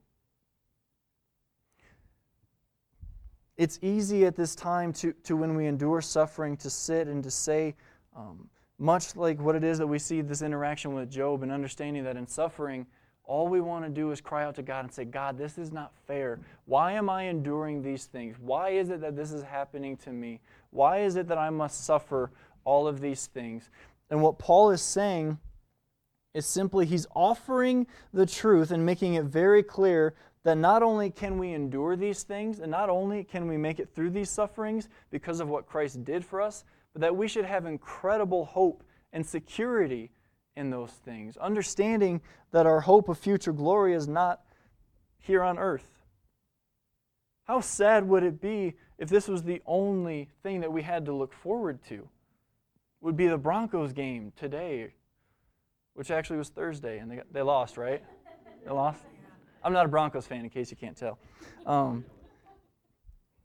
It's 3.58 3.80
easy 3.82 4.26
at 4.26 4.36
this 4.36 4.56
time 4.56 4.92
to, 4.94 5.14
to 5.24 5.38
when 5.38 5.56
we 5.56 5.68
endure 5.68 6.02
suffering 6.02 6.58
to 6.58 6.70
sit 6.70 7.08
and 7.08 7.24
to 7.24 7.32
say, 7.32 7.76
um, 8.16 8.50
much 8.78 9.16
like 9.16 9.40
what 9.40 9.56
it 9.56 9.64
is 9.64 9.78
that 9.78 9.88
we 9.88 10.00
see 10.00 10.22
this 10.22 10.42
interaction 10.42 10.94
with 10.94 11.10
Job 11.10 11.44
and 11.44 11.52
understanding 11.52 12.04
that 12.04 12.18
in 12.18 12.28
suffering, 12.28 12.86
all 13.24 13.48
we 13.48 13.62
want 13.62 13.86
to 13.86 13.90
do 13.90 14.12
is 14.12 14.22
cry 14.22 14.44
out 14.44 14.56
to 14.56 14.62
God 14.62 14.86
and 14.86 14.94
say, 14.94 15.06
God, 15.06 15.38
this 15.38 15.58
is 15.58 15.72
not 15.72 15.94
fair. 16.06 16.40
Why 16.66 16.94
am 16.94 17.10
I 17.10 17.24
enduring 17.24 17.82
these 17.82 18.06
things? 18.06 18.36
Why 18.40 18.70
is 18.70 18.90
it 18.90 19.02
that 19.02 19.16
this 19.16 19.32
is 19.32 19.44
happening 19.44 19.98
to 19.98 20.12
me? 20.12 20.42
Why 20.72 21.00
is 21.00 21.16
it 21.16 21.28
that 21.30 21.38
I 21.38 21.50
must 21.50 21.86
suffer 21.86 22.32
all 22.66 22.88
of 22.88 23.02
these 23.02 23.28
things? 23.28 23.70
And 24.10 24.22
what 24.22 24.38
Paul 24.38 24.72
is 24.72 24.82
saying 24.82 25.40
is 26.34 26.46
simply 26.46 26.86
he's 26.86 27.08
offering 27.16 27.88
the 28.14 28.26
truth 28.26 28.70
and 28.70 28.86
making 28.86 29.16
it 29.16 29.24
very 29.24 29.64
clear 29.64 30.14
that 30.46 30.58
not 30.58 30.84
only 30.84 31.10
can 31.10 31.40
we 31.40 31.54
endure 31.54 31.96
these 31.96 32.22
things, 32.22 32.60
and 32.60 32.70
not 32.70 32.88
only 32.88 33.24
can 33.24 33.48
we 33.48 33.58
make 33.58 33.80
it 33.80 33.90
through 33.96 34.12
these 34.12 34.30
sufferings 34.30 34.90
because 35.10 35.40
of 35.40 35.50
what 35.50 35.66
Christ 35.66 36.06
did 36.06 36.24
for 36.24 36.40
us, 36.40 36.64
but 36.94 37.02
that 37.02 37.16
we 37.16 37.28
should 37.28 37.46
have 37.46 37.66
incredible 37.66 38.46
hope 38.46 38.84
and 39.12 39.26
security 39.26 40.12
in 40.56 40.70
those 40.70 40.92
things, 40.92 41.36
understanding 41.38 42.22
that 42.52 42.68
our 42.68 42.80
hope 42.80 43.10
of 43.10 43.18
future 43.18 43.52
glory 43.52 43.96
is 43.96 44.08
not 44.08 44.42
here 45.18 45.42
on 45.42 45.58
earth. 45.58 45.90
How 47.46 47.60
sad 47.60 48.08
would 48.08 48.24
it 48.24 48.40
be 48.40 48.76
if 49.00 49.10
this 49.10 49.28
was 49.28 49.42
the 49.42 49.64
only 49.66 50.30
thing 50.44 50.62
that 50.62 50.72
we 50.72 50.84
had 50.84 51.06
to 51.08 51.14
look 51.14 51.34
forward 51.34 51.80
to? 51.90 52.08
Would 53.02 53.18
be 53.18 53.28
the 53.28 53.38
Broncos 53.38 53.94
game 53.94 54.32
today, 54.36 54.94
which 55.96 56.12
actually 56.12 56.38
was 56.38 56.50
Thursday, 56.50 57.00
and 57.00 57.10
they, 57.10 57.22
they 57.32 57.42
lost, 57.42 57.78
right? 57.78 58.04
They 58.64 58.72
lost? 58.72 59.02
I'm 59.66 59.74
not 59.74 59.88
a 59.88 59.90
Broncos 59.90 60.28
fan, 60.28 60.42
in 60.42 60.50
case 60.52 60.70
you 60.70 60.78
can't 60.78 60.96
tell. 60.96 61.18
Um, 61.66 62.06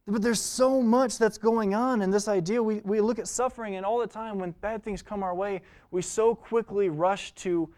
but 0.07 0.21
there's 0.21 0.39
so 0.39 0.79
much 0.79 1.17
that's 1.17 1.39
going 1.39 1.73
on 1.73 2.03
in 2.03 2.11
this 2.11 2.27
idea. 2.27 2.61
We, 2.61 2.81
we 2.83 3.01
look 3.01 3.17
at 3.17 3.27
suffering, 3.27 3.75
and 3.75 3.83
all 3.83 3.99
the 3.99 4.07
time 4.07 4.37
when 4.37 4.51
bad 4.51 4.83
things 4.83 5.01
come 5.01 5.23
our 5.23 5.33
way, 5.33 5.61
we 5.89 6.03
so 6.03 6.35
quickly 6.35 6.89
rush 6.89 7.31
to, 7.35 7.73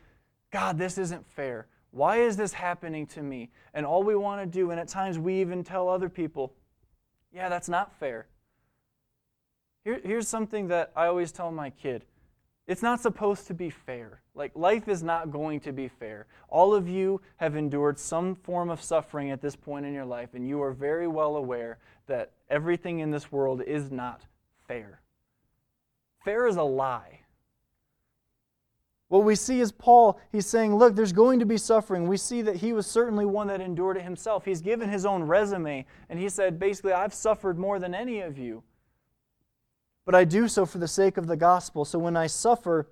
God, 0.52 0.78
this 0.78 0.98
isn't 0.98 1.26
fair. 1.26 1.68
Why 1.92 2.18
is 2.18 2.36
this 2.36 2.52
happening 2.52 3.08
to 3.08 3.24
me? 3.24 3.50
And 3.74 3.86
all 3.86 4.04
we 4.04 4.16
want 4.16 4.42
to 4.42 4.46
do, 4.46 4.72
and 4.72 4.80
at 4.80 4.90
times 4.90 5.18
we 5.18 5.40
even 5.40 5.64
tell 5.64 5.88
other 5.88 6.10
people, 6.10 6.54
yeah, 7.32 7.48
that's 7.48 7.70
not 7.70 7.98
fair. 7.98 8.28
Here, 9.86 10.02
here's 10.04 10.28
something 10.28 10.68
that 10.68 10.92
I 10.98 11.08
always 11.08 11.32
tell 11.32 11.50
my 11.50 11.70
kid 11.70 12.04
it's 12.68 12.82
not 12.82 13.02
supposed 13.02 13.48
to 13.48 13.54
be 13.54 13.70
fair. 13.70 14.22
Like, 14.36 14.52
life 14.56 14.88
is 14.88 15.04
not 15.04 15.32
going 15.32 15.60
to 15.62 15.74
be 15.74 15.90
fair. 15.90 16.28
All 16.48 16.74
of 16.74 16.88
you 16.88 17.22
have 17.38 17.56
endured 17.56 18.00
some 18.00 18.36
form 18.36 18.70
of 18.70 18.82
suffering 18.82 19.32
at 19.32 19.42
this 19.42 19.56
point 19.56 19.86
in 19.86 19.94
your 19.94 20.06
life, 20.06 20.30
and 20.34 20.48
you 20.48 20.62
are 20.62 20.72
very 20.72 21.08
well 21.08 21.36
aware 21.36 21.80
that 22.08 22.32
everything 22.50 23.00
in 23.00 23.12
this 23.12 23.32
world 23.32 23.62
is 23.62 23.92
not 23.92 24.22
fair. 24.66 25.02
Fair 26.24 26.48
is 26.48 26.56
a 26.56 26.64
lie. 26.64 27.20
What 29.10 29.26
we 29.26 29.36
see 29.36 29.60
is 29.60 29.72
Paul, 29.72 30.20
he's 30.32 30.48
saying, 30.48 30.76
Look, 30.76 30.96
there's 30.96 31.14
going 31.14 31.40
to 31.40 31.46
be 31.46 31.58
suffering. 31.58 32.08
We 32.08 32.18
see 32.18 32.42
that 32.44 32.56
he 32.56 32.72
was 32.74 32.88
certainly 32.88 33.26
one 33.26 33.48
that 33.48 33.62
endured 33.62 33.98
it 33.98 34.04
himself. 34.04 34.46
He's 34.46 34.62
given 34.62 34.90
his 34.90 35.06
own 35.06 35.24
resume, 35.24 35.86
and 36.10 36.18
he 36.18 36.30
said, 36.30 36.60
basically, 36.60 36.94
I've 36.94 37.14
suffered 37.14 37.60
more 37.60 37.78
than 37.78 37.94
any 37.94 38.22
of 38.22 38.38
you 38.38 38.64
but 40.06 40.16
I 40.16 40.24
do 40.24 40.48
so 40.48 40.66
for 40.66 40.78
the 40.78 40.88
sake 40.88 41.18
of 41.18 41.28
the 41.28 41.38
gospel. 41.38 41.86
So 41.86 42.00
when 42.00 42.18
I 42.18 42.28
suffer, 42.28 42.90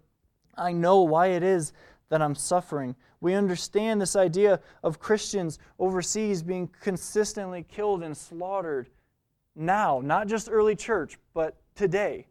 I 0.58 0.72
know 0.72 1.02
why 1.02 1.28
it 1.28 1.44
is 1.44 1.74
that 2.10 2.22
I'm 2.22 2.36
suffering. 2.36 2.96
We 3.20 3.34
understand 3.34 4.02
this 4.02 4.16
idea 4.16 4.60
of 4.84 5.00
Christians 5.00 5.60
overseas 5.80 6.42
being 6.42 6.70
consistently 6.82 7.64
killed 7.64 8.04
and 8.04 8.16
slaughtered 8.16 8.90
now, 9.56 10.02
not 10.04 10.28
just 10.28 10.50
early 10.50 10.76
church, 10.76 11.18
but 11.34 11.58
today. 11.76 12.28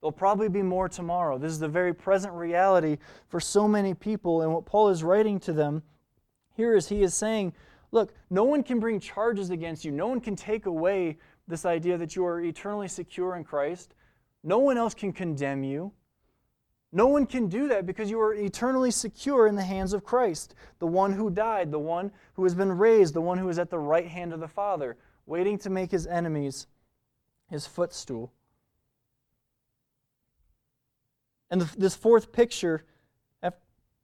There'll 0.00 0.12
probably 0.12 0.48
be 0.48 0.62
more 0.62 0.88
tomorrow. 0.88 1.38
This 1.38 1.52
is 1.52 1.58
the 1.58 1.68
very 1.68 1.94
present 1.94 2.34
reality 2.34 2.98
for 3.28 3.40
so 3.40 3.66
many 3.66 3.94
people. 3.94 4.42
And 4.42 4.52
what 4.52 4.66
Paul 4.66 4.90
is 4.90 5.02
writing 5.02 5.40
to 5.40 5.52
them 5.52 5.82
here 6.54 6.76
is 6.76 6.88
he 6.88 7.02
is 7.02 7.14
saying, 7.14 7.54
Look, 7.90 8.12
no 8.28 8.42
one 8.44 8.64
can 8.64 8.80
bring 8.80 8.98
charges 8.98 9.50
against 9.50 9.84
you, 9.84 9.92
no 9.92 10.08
one 10.08 10.20
can 10.20 10.34
take 10.34 10.66
away 10.66 11.16
this 11.46 11.64
idea 11.64 11.96
that 11.96 12.16
you 12.16 12.26
are 12.26 12.40
eternally 12.40 12.88
secure 12.88 13.36
in 13.36 13.44
Christ. 13.44 13.94
No 14.44 14.58
one 14.58 14.76
else 14.78 14.94
can 14.94 15.12
condemn 15.12 15.64
you. 15.64 15.90
No 16.92 17.08
one 17.08 17.26
can 17.26 17.48
do 17.48 17.66
that 17.68 17.86
because 17.86 18.08
you 18.08 18.20
are 18.20 18.34
eternally 18.34 18.92
secure 18.92 19.48
in 19.48 19.56
the 19.56 19.64
hands 19.64 19.92
of 19.92 20.04
Christ, 20.04 20.54
the 20.78 20.86
one 20.86 21.12
who 21.14 21.28
died, 21.28 21.72
the 21.72 21.78
one 21.78 22.12
who 22.34 22.44
has 22.44 22.54
been 22.54 22.70
raised, 22.70 23.14
the 23.14 23.20
one 23.20 23.38
who 23.38 23.48
is 23.48 23.58
at 23.58 23.70
the 23.70 23.78
right 23.80 24.06
hand 24.06 24.32
of 24.32 24.38
the 24.38 24.46
Father, 24.46 24.96
waiting 25.26 25.58
to 25.58 25.70
make 25.70 25.90
his 25.90 26.06
enemies 26.06 26.68
his 27.50 27.66
footstool. 27.66 28.32
And 31.50 31.62
this 31.62 31.96
fourth 31.96 32.30
picture, 32.30 32.84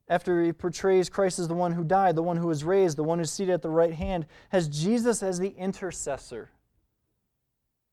after 0.09 0.43
he 0.43 0.51
portrays 0.51 1.07
Christ 1.07 1.39
as 1.39 1.47
the 1.47 1.53
one 1.53 1.71
who 1.71 1.85
died, 1.85 2.17
the 2.17 2.23
one 2.23 2.35
who 2.35 2.47
was 2.47 2.65
raised, 2.65 2.97
the 2.97 3.03
one 3.03 3.19
who's 3.19 3.31
seated 3.31 3.53
at 3.53 3.61
the 3.61 3.69
right 3.69 3.93
hand, 3.93 4.25
has 4.49 4.67
Jesus 4.67 5.23
as 5.23 5.39
the 5.39 5.55
intercessor. 5.57 6.49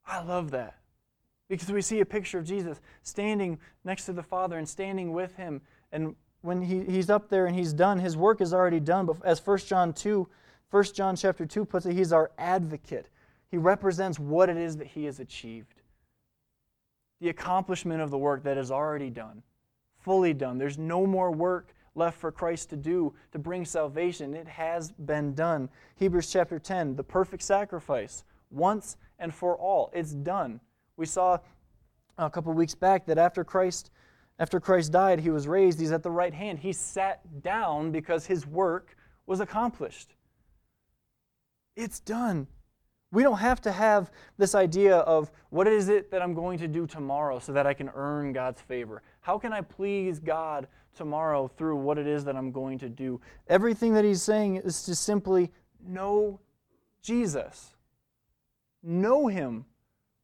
I 0.05 0.21
love 0.21 0.51
that. 0.51 0.78
Because 1.49 1.71
we 1.71 1.81
see 1.81 1.99
a 1.99 2.05
picture 2.05 2.37
of 2.37 2.45
Jesus 2.45 2.79
standing 3.01 3.59
next 3.83 4.05
to 4.05 4.13
the 4.13 4.23
Father 4.23 4.57
and 4.57 4.69
standing 4.69 5.11
with 5.13 5.35
him. 5.35 5.61
And 5.91 6.15
when 6.41 6.61
he, 6.61 6.83
he's 6.83 7.09
up 7.09 7.29
there 7.29 7.47
and 7.47 7.55
he's 7.55 7.73
done, 7.73 7.99
his 7.99 8.15
work 8.15 8.39
is 8.39 8.53
already 8.53 8.79
done. 8.79 9.07
But 9.07 9.17
as 9.25 9.45
1 9.45 9.57
John 9.59 9.91
2, 9.91 10.27
1 10.69 10.83
John 10.93 11.15
chapter 11.15 11.45
2 11.45 11.65
puts 11.65 11.85
it, 11.85 11.93
he's 11.93 12.13
our 12.13 12.31
advocate. 12.37 13.09
He 13.49 13.57
represents 13.57 14.19
what 14.19 14.49
it 14.49 14.57
is 14.57 14.77
that 14.77 14.87
he 14.87 15.05
has 15.05 15.19
achieved. 15.19 15.81
The 17.19 17.29
accomplishment 17.29 18.01
of 18.01 18.11
the 18.11 18.17
work 18.17 18.43
that 18.43 18.57
is 18.57 18.71
already 18.71 19.09
done, 19.09 19.41
fully 19.97 20.33
done. 20.33 20.57
There's 20.57 20.77
no 20.77 21.05
more 21.05 21.31
work 21.31 21.73
left 21.95 22.19
for 22.19 22.31
Christ 22.31 22.69
to 22.69 22.77
do 22.77 23.13
to 23.31 23.39
bring 23.39 23.65
salvation. 23.65 24.35
It 24.35 24.47
has 24.47 24.91
been 24.91 25.33
done. 25.33 25.69
Hebrews 25.95 26.31
chapter 26.31 26.59
10, 26.59 26.95
the 26.95 27.03
perfect 27.03 27.43
sacrifice, 27.43 28.23
once 28.51 28.97
and 29.17 29.33
for 29.33 29.57
all. 29.57 29.89
It's 29.93 30.13
done. 30.13 30.61
We 30.99 31.05
saw 31.05 31.33
uh, 31.33 31.37
a 32.17 32.29
couple 32.29 32.51
weeks 32.53 32.75
back 32.75 33.05
that 33.05 33.17
after 33.17 33.43
Christ 33.43 33.89
after 34.39 34.61
Christ 34.61 34.93
died, 34.93 35.19
he 35.19 35.29
was 35.29 35.47
raised, 35.49 35.79
he's 35.79 35.91
at 35.91 36.01
the 36.01 36.11
right 36.11 36.33
hand. 36.33 36.59
He 36.59 36.71
sat 36.71 37.41
down 37.41 37.91
because 37.91 38.25
his 38.25 38.47
work 38.47 38.95
was 39.25 39.41
accomplished. 39.41 40.15
It's 41.75 41.99
done. 41.99 42.47
We 43.11 43.21
don't 43.21 43.39
have 43.39 43.59
to 43.61 43.71
have 43.71 44.11
this 44.37 44.55
idea 44.55 44.97
of 44.97 45.29
what 45.49 45.67
is 45.67 45.89
it 45.89 46.09
that 46.11 46.21
I'm 46.21 46.33
going 46.33 46.57
to 46.59 46.69
do 46.69 46.87
tomorrow 46.87 47.39
so 47.39 47.51
that 47.51 47.67
I 47.67 47.73
can 47.73 47.89
earn 47.93 48.31
God's 48.31 48.61
favor. 48.61 49.01
How 49.19 49.37
can 49.37 49.51
I 49.51 49.59
please 49.61 50.19
God 50.19 50.67
tomorrow 50.95 51.49
through 51.49 51.75
what 51.75 51.97
it 51.97 52.07
is 52.07 52.23
that 52.23 52.37
I'm 52.37 52.51
going 52.51 52.79
to 52.79 52.89
do? 52.89 53.19
Everything 53.47 53.93
that 53.95 54.05
he's 54.05 54.21
saying 54.21 54.57
is 54.57 54.83
to 54.83 54.95
simply 54.95 55.51
know 55.85 56.39
Jesus, 57.01 57.75
know 58.81 59.27
him. 59.27 59.65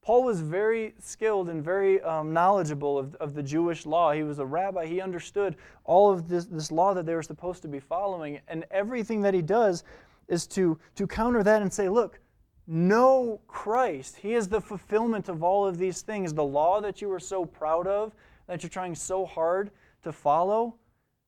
Paul 0.06 0.24
was 0.24 0.40
very 0.40 0.94
skilled 1.00 1.50
and 1.50 1.64
very 1.64 2.00
um, 2.04 2.32
knowledgeable 2.32 3.00
of, 3.00 3.16
of 3.16 3.34
the 3.34 3.42
Jewish 3.42 3.88
law. 3.88 4.12
He 4.12 4.22
was 4.22 4.38
a 4.38 4.46
rabbi. 4.46 4.86
He 4.86 5.02
understood 5.02 5.56
all 5.84 6.12
of 6.12 6.30
this, 6.30 6.46
this 6.46 6.72
law 6.72 6.94
that 6.94 7.08
they 7.08 7.16
were 7.16 7.24
supposed 7.24 7.64
to 7.64 7.68
be 7.68 7.80
following. 7.80 8.40
And 8.48 8.66
everything 8.70 9.24
that 9.24 9.34
he 9.34 9.42
does 9.42 9.84
is 10.28 10.46
to, 10.48 10.78
to 10.94 11.08
counter 11.08 11.42
that 11.42 11.64
and 11.64 11.74
say, 11.74 11.90
look, 11.90 12.20
know 12.68 13.42
Christ. 13.48 14.18
He 14.18 14.36
is 14.36 14.48
the 14.48 14.62
fulfillment 14.62 15.28
of 15.28 15.42
all 15.42 15.66
of 15.66 15.80
these 15.80 16.04
things. 16.04 16.36
The 16.36 16.44
law 16.44 16.82
that 16.82 17.02
you 17.02 17.10
were 17.10 17.20
so 17.20 17.44
proud 17.44 17.88
of, 17.88 18.14
that 18.46 18.62
you're 18.62 18.70
trying 18.70 18.94
so 18.94 19.26
hard 19.26 19.72
to 20.04 20.12
follow, 20.12 20.76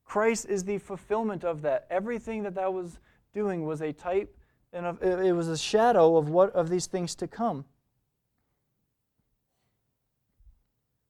Christ 0.06 0.46
is 0.46 0.64
the 0.64 0.78
fulfillment 0.78 1.44
of 1.44 1.64
that. 1.64 1.88
Everything 1.90 2.44
that 2.44 2.54
that 2.54 2.72
was 2.72 3.00
doing 3.34 3.66
was 3.66 3.82
a 3.82 3.92
type 3.92 4.38
and 4.72 5.02
it 5.02 5.34
was 5.34 5.48
a 5.48 5.58
shadow 5.58 6.16
of 6.16 6.30
what 6.30 6.52
of 6.52 6.70
these 6.70 6.86
things 6.86 7.16
to 7.16 7.28
come. 7.28 7.66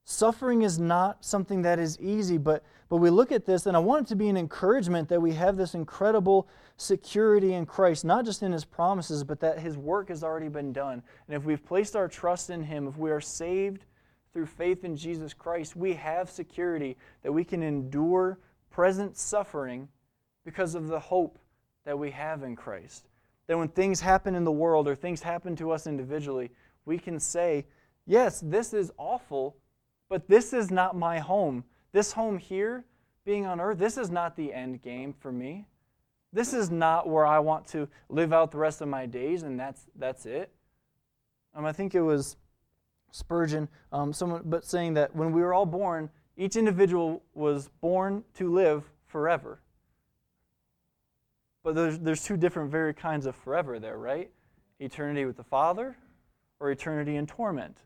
Suffering 0.10 0.62
is 0.62 0.80
not 0.80 1.26
something 1.26 1.63
that 1.63 1.80
is 1.80 2.00
easy, 2.00 2.38
but, 2.38 2.63
but 2.88 2.96
we 2.96 3.10
look 3.10 3.34
at 3.34 3.46
this, 3.46 3.65
and 3.65 3.76
I 3.76 3.82
want 3.82 4.06
it 4.06 4.10
to 4.12 4.15
be 4.15 4.30
an 4.30 4.38
encouragement 4.38 5.10
that 5.10 5.22
we 5.22 5.34
have 5.34 5.58
this 5.58 5.74
incredible 5.74 6.48
security 6.78 7.56
in 7.56 7.65
Christ, 7.65 8.06
not 8.06 8.24
just 8.24 8.41
in 8.41 8.54
His 8.54 8.63
promises, 8.63 9.26
but 9.26 9.41
that 9.41 9.60
His 9.60 9.76
work 9.76 10.08
has 10.08 10.24
already 10.24 10.48
been 10.48 10.72
done. 10.72 11.04
And 11.28 11.36
if 11.36 11.43
we've 11.43 11.63
placed 11.63 11.98
our 11.98 12.08
trust 12.08 12.50
in 12.50 12.63
Him, 12.63 12.88
if 12.88 12.96
we 12.96 13.12
are 13.12 13.20
saved 13.20 13.84
through 14.32 14.46
faith 14.46 14.86
in 14.86 14.96
Jesus 14.96 15.34
Christ, 15.34 15.76
we 15.76 15.93
have 15.96 16.30
security 16.30 16.96
that 17.22 17.34
we 17.34 17.43
can 17.43 17.62
endure 17.62 18.39
present 18.72 19.17
suffering 19.17 19.89
because 20.46 20.74
of 20.74 20.88
the 20.88 21.02
hope 21.02 21.38
that 21.84 22.00
we 22.00 22.12
have 22.12 22.43
in 22.43 22.56
Christ. 22.56 23.10
That 23.48 23.58
when 23.58 23.67
things 23.67 24.00
happen 24.00 24.36
in 24.36 24.46
the 24.46 24.54
world 24.54 24.88
or 24.88 24.96
things 24.96 25.22
happen 25.22 25.54
to 25.58 25.72
us 25.72 25.86
individually, 25.86 26.52
we 26.86 26.98
can 26.98 27.20
say, 27.20 27.65
Yes, 28.06 28.39
this 28.39 28.74
is 28.74 28.89
awful 28.98 29.58
but 30.10 30.28
this 30.28 30.54
is 30.54 30.72
not 30.72 30.96
my 30.96 31.20
home. 31.20 31.63
This 31.91 32.12
home 32.12 32.38
here, 32.38 32.86
being 33.26 33.46
on 33.46 33.60
earth, 33.60 33.78
this 33.78 33.98
is 33.98 34.10
not 34.10 34.36
the 34.36 34.54
end 34.54 34.82
game 34.82 35.13
for 35.13 35.32
me. 35.32 35.67
This 36.34 36.54
is 36.54 36.70
not 36.70 37.08
where 37.10 37.26
I 37.26 37.39
want 37.39 37.67
to 37.70 37.88
live 38.10 38.34
out 38.34 38.52
the 38.52 38.58
rest 38.58 38.82
of 38.82 38.88
my 38.88 39.06
days, 39.06 39.43
and 39.43 39.60
that's, 39.60 39.88
that's 39.96 40.26
it. 40.26 40.52
Um, 41.56 41.65
I 41.65 41.72
think 41.72 41.96
it 41.96 42.02
was 42.02 42.38
Spurgeon, 43.12 43.67
um, 43.91 44.13
someone, 44.13 44.43
but 44.46 44.65
saying 44.65 44.93
that 44.96 45.15
when 45.15 45.32
we 45.32 45.41
were 45.41 45.54
all 45.54 45.65
born, 45.65 46.10
each 46.36 46.56
individual 46.56 47.24
was 47.34 47.70
born 47.82 48.24
to 48.36 48.54
live 48.54 48.84
forever. 49.08 49.60
But 51.63 51.76
there's, 51.76 52.00
there's 52.00 52.24
two 52.24 52.38
different 52.38 52.70
very 52.70 52.93
kinds 52.93 53.26
of 53.26 53.36
forever 53.36 53.80
there, 53.80 53.98
right? 53.98 54.30
Eternity 54.80 55.26
with 55.26 55.38
the 55.38 55.43
Father 55.43 55.98
or 56.60 56.70
eternity 56.72 57.15
in 57.15 57.26
torment. 57.26 57.78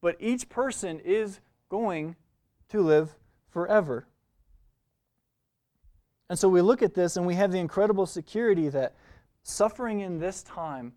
But 0.00 0.16
each 0.18 0.48
person 0.48 1.00
is 1.00 1.40
going 1.68 2.16
to 2.70 2.82
live 2.82 3.14
forever. 3.48 4.06
And 6.28 6.38
so 6.38 6.48
we 6.48 6.60
look 6.60 6.82
at 6.82 6.94
this 6.94 7.16
and 7.16 7.26
we 7.26 7.34
have 7.34 7.50
the 7.50 7.58
incredible 7.58 8.06
security 8.06 8.68
that 8.68 8.94
suffering 9.42 10.00
in 10.00 10.18
this 10.18 10.42
time, 10.42 10.92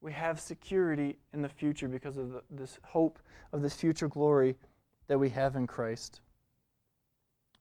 we 0.00 0.12
have 0.12 0.40
security 0.40 1.18
in 1.32 1.42
the 1.42 1.48
future 1.48 1.88
because 1.88 2.16
of 2.16 2.30
the, 2.30 2.42
this 2.50 2.78
hope 2.84 3.18
of 3.52 3.62
this 3.62 3.74
future 3.74 4.08
glory 4.08 4.56
that 5.08 5.18
we 5.18 5.30
have 5.30 5.56
in 5.56 5.66
Christ. 5.66 6.20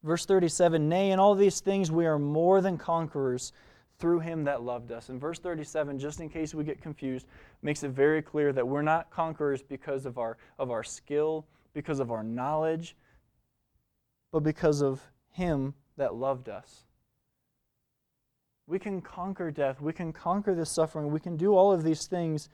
Verse 0.04 0.26
37 0.26 0.88
Nay, 0.88 1.12
in 1.12 1.20
all 1.20 1.36
these 1.36 1.60
things 1.60 1.92
we 1.92 2.06
are 2.06 2.20
more 2.20 2.62
than 2.62 2.78
conquerors 2.78 3.52
through 4.02 4.20
him 4.20 4.44
that 4.46 4.64
loved 4.64 4.92
us. 4.92 5.10
In 5.10 5.20
verse 5.20 5.40
37, 5.40 6.00
just 6.00 6.20
in 6.20 6.28
case 6.28 6.54
we 6.56 6.64
get 6.64 6.82
confused, 6.82 7.28
makes 7.62 7.84
it 7.84 7.92
very 7.92 8.22
clear 8.22 8.52
that 8.52 8.68
we're 8.68 8.82
not 8.82 9.12
conquerors 9.12 9.62
because 9.62 10.06
of 10.08 10.18
our, 10.18 10.38
of 10.58 10.72
our 10.72 10.84
skill, 10.84 11.46
because 11.74 12.00
of 12.00 12.12
our 12.12 12.24
knowledge, 12.24 12.96
but 14.32 14.42
because 14.42 14.82
of 14.82 15.02
him 15.30 15.76
that 15.98 16.16
loved 16.16 16.50
us. 16.50 16.86
We 18.66 18.80
can 18.80 19.02
conquer 19.02 19.52
death. 19.52 19.82
We 19.82 19.94
can 19.94 20.12
conquer 20.12 20.56
this 20.56 20.72
suffering. 20.72 21.12
We 21.12 21.20
can 21.20 21.38
do 21.38 21.54
all 21.54 21.72
of 21.72 21.84
these 21.84 22.08
things 22.08 22.50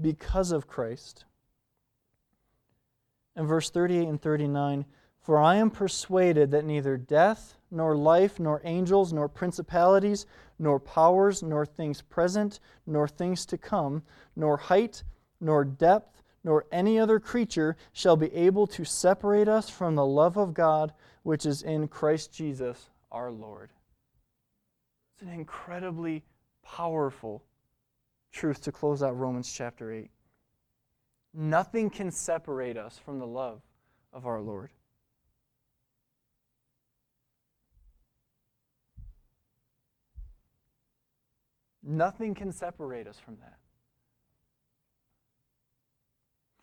because 0.00 0.52
of 0.52 0.68
Christ. 0.68 1.24
In 3.36 3.46
verse 3.46 3.70
38 3.70 4.06
and 4.06 4.20
39, 4.20 4.84
for 5.20 5.38
I 5.38 5.56
am 5.56 5.70
persuaded 5.70 6.50
that 6.50 6.64
neither 6.64 6.96
death, 6.96 7.54
nor 7.70 7.96
life, 7.96 8.38
nor 8.38 8.60
angels, 8.64 9.12
nor 9.12 9.28
principalities, 9.28 10.26
nor 10.62 10.78
powers, 10.78 11.42
nor 11.42 11.66
things 11.66 12.02
present, 12.02 12.60
nor 12.86 13.08
things 13.08 13.44
to 13.44 13.58
come, 13.58 14.00
nor 14.36 14.56
height, 14.56 15.02
nor 15.40 15.64
depth, 15.64 16.22
nor 16.44 16.66
any 16.70 17.00
other 17.00 17.18
creature 17.18 17.76
shall 17.92 18.16
be 18.16 18.32
able 18.32 18.68
to 18.68 18.84
separate 18.84 19.48
us 19.48 19.68
from 19.68 19.96
the 19.96 20.06
love 20.06 20.36
of 20.36 20.54
God 20.54 20.92
which 21.24 21.44
is 21.44 21.62
in 21.62 21.88
Christ 21.88 22.32
Jesus 22.32 22.90
our 23.10 23.32
Lord. 23.32 23.70
It's 25.12 25.22
an 25.22 25.34
incredibly 25.34 26.22
powerful 26.64 27.42
truth 28.30 28.62
to 28.62 28.70
close 28.70 29.02
out 29.02 29.18
Romans 29.18 29.52
chapter 29.52 29.92
8. 29.92 30.10
Nothing 31.34 31.90
can 31.90 32.12
separate 32.12 32.76
us 32.76 33.00
from 33.04 33.18
the 33.18 33.26
love 33.26 33.62
of 34.12 34.26
our 34.26 34.40
Lord. 34.40 34.70
Nothing 41.82 42.34
can 42.34 42.52
separate 42.52 43.06
us 43.06 43.18
from 43.18 43.36
that. 43.36 43.56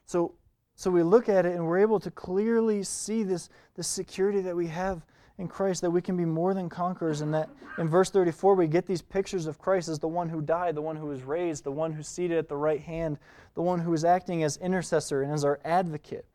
So, 0.06 0.34
so 0.76 0.90
we 0.90 1.04
look 1.04 1.30
at 1.30 1.46
it 1.46 1.56
and 1.56 1.68
we're 1.68 1.80
able 1.80 2.00
to 2.00 2.10
clearly 2.10 2.84
see 2.84 3.24
this, 3.24 3.50
this 3.76 3.88
security 3.88 4.42
that 4.42 4.56
we 4.56 4.68
have 4.68 5.06
in 5.38 5.48
Christ, 5.48 5.82
that 5.82 5.92
we 5.92 6.02
can 6.02 6.18
be 6.18 6.26
more 6.26 6.54
than 6.54 6.68
conquerors, 6.68 7.22
and 7.22 7.34
that 7.34 7.50
in 7.78 7.88
verse 7.88 8.10
34 8.10 8.56
we 8.56 8.68
get 8.68 8.86
these 8.86 9.02
pictures 9.02 9.46
of 9.46 9.58
Christ 9.58 9.88
as 9.88 10.00
the 10.00 10.08
one 10.08 10.28
who 10.28 10.42
died, 10.42 10.76
the 10.76 10.82
one 10.82 10.96
who 10.96 11.08
was 11.08 11.24
raised, 11.24 11.64
the 11.64 11.72
one 11.72 11.94
who's 11.94 12.08
seated 12.08 12.38
at 12.38 12.50
the 12.50 12.58
right 12.58 12.82
hand, 12.82 13.18
the 13.56 13.62
one 13.62 13.80
who 13.80 13.94
is 13.94 14.04
acting 14.04 14.44
as 14.44 14.58
intercessor 14.58 15.22
and 15.22 15.32
as 15.32 15.46
our 15.46 15.60
advocate. 15.64 16.26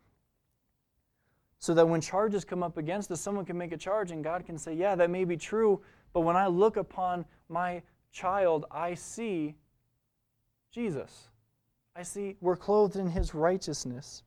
So 1.59 1.75
that 1.75 1.89
when 1.89 2.01
charges 2.01 2.45
come 2.45 2.63
up 2.63 2.77
against 2.77 3.11
us, 3.11 3.21
someone 3.21 3.45
can 3.45 3.59
make 3.59 3.73
a 3.73 3.77
charge 3.77 4.11
and 4.11 4.23
God 4.23 4.47
can 4.47 4.57
say, 4.59 4.75
Yeah, 4.75 4.95
that 4.95 5.11
may 5.11 5.25
be 5.25 5.37
true, 5.37 5.81
but 6.13 6.21
when 6.21 6.37
I 6.37 6.47
look 6.47 6.77
upon 6.77 7.25
my 7.49 7.83
child, 8.15 8.65
I 8.71 8.95
see 8.95 9.57
Jesus. 10.73 11.29
I 11.95 12.03
see 12.03 12.37
we're 12.41 12.57
clothed 12.57 12.97
in 12.97 13.11
his 13.11 13.35
righteousness. 13.35 14.23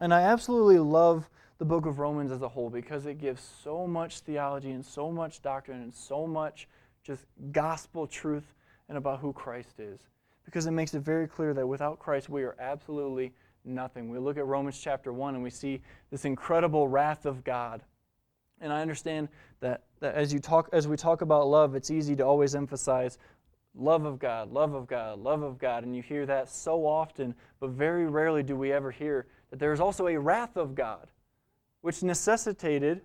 And 0.00 0.12
I 0.12 0.22
absolutely 0.22 0.78
love 0.78 1.28
the 1.58 1.64
book 1.66 1.84
of 1.84 1.98
Romans 1.98 2.32
as 2.32 2.40
a 2.40 2.48
whole 2.48 2.70
because 2.70 3.04
it 3.04 3.18
gives 3.18 3.42
so 3.62 3.86
much 3.86 4.20
theology 4.20 4.70
and 4.70 4.84
so 4.84 5.12
much 5.12 5.42
doctrine 5.42 5.82
and 5.82 5.94
so 5.94 6.26
much 6.26 6.66
just 7.02 7.26
gospel 7.52 8.06
truth 8.06 8.54
and 8.88 8.96
about 8.96 9.20
who 9.20 9.32
Christ 9.32 9.78
is. 9.78 10.00
because 10.46 10.66
it 10.66 10.72
makes 10.72 10.94
it 10.94 11.00
very 11.00 11.28
clear 11.28 11.54
that 11.54 11.66
without 11.66 11.98
Christ 11.98 12.28
we 12.28 12.42
are 12.42 12.56
absolutely 12.58 13.32
nothing. 13.64 14.08
We 14.08 14.18
look 14.18 14.36
at 14.36 14.46
Romans 14.46 14.80
chapter 14.80 15.12
1 15.12 15.34
and 15.34 15.44
we 15.44 15.50
see 15.50 15.80
this 16.10 16.24
incredible 16.24 16.88
wrath 16.88 17.26
of 17.26 17.44
God. 17.44 17.82
And 18.60 18.72
I 18.72 18.82
understand 18.82 19.28
that, 19.60 19.82
that 20.00 20.14
as 20.14 20.32
you 20.32 20.38
talk 20.38 20.68
as 20.72 20.86
we 20.86 20.96
talk 20.96 21.22
about 21.22 21.48
love, 21.48 21.74
it's 21.74 21.90
easy 21.90 22.14
to 22.16 22.24
always 22.24 22.54
emphasize 22.54 23.18
love 23.74 24.04
of 24.04 24.18
God, 24.18 24.52
love 24.52 24.74
of 24.74 24.86
God, 24.86 25.18
love 25.18 25.42
of 25.42 25.58
God, 25.58 25.84
and 25.84 25.94
you 25.94 26.02
hear 26.02 26.26
that 26.26 26.48
so 26.48 26.86
often, 26.86 27.34
but 27.60 27.70
very 27.70 28.06
rarely 28.06 28.42
do 28.42 28.56
we 28.56 28.72
ever 28.72 28.90
hear 28.90 29.26
that 29.50 29.58
there 29.58 29.72
is 29.72 29.80
also 29.80 30.08
a 30.08 30.18
wrath 30.18 30.56
of 30.56 30.74
God, 30.74 31.08
which 31.80 32.02
necessitated 32.02 33.02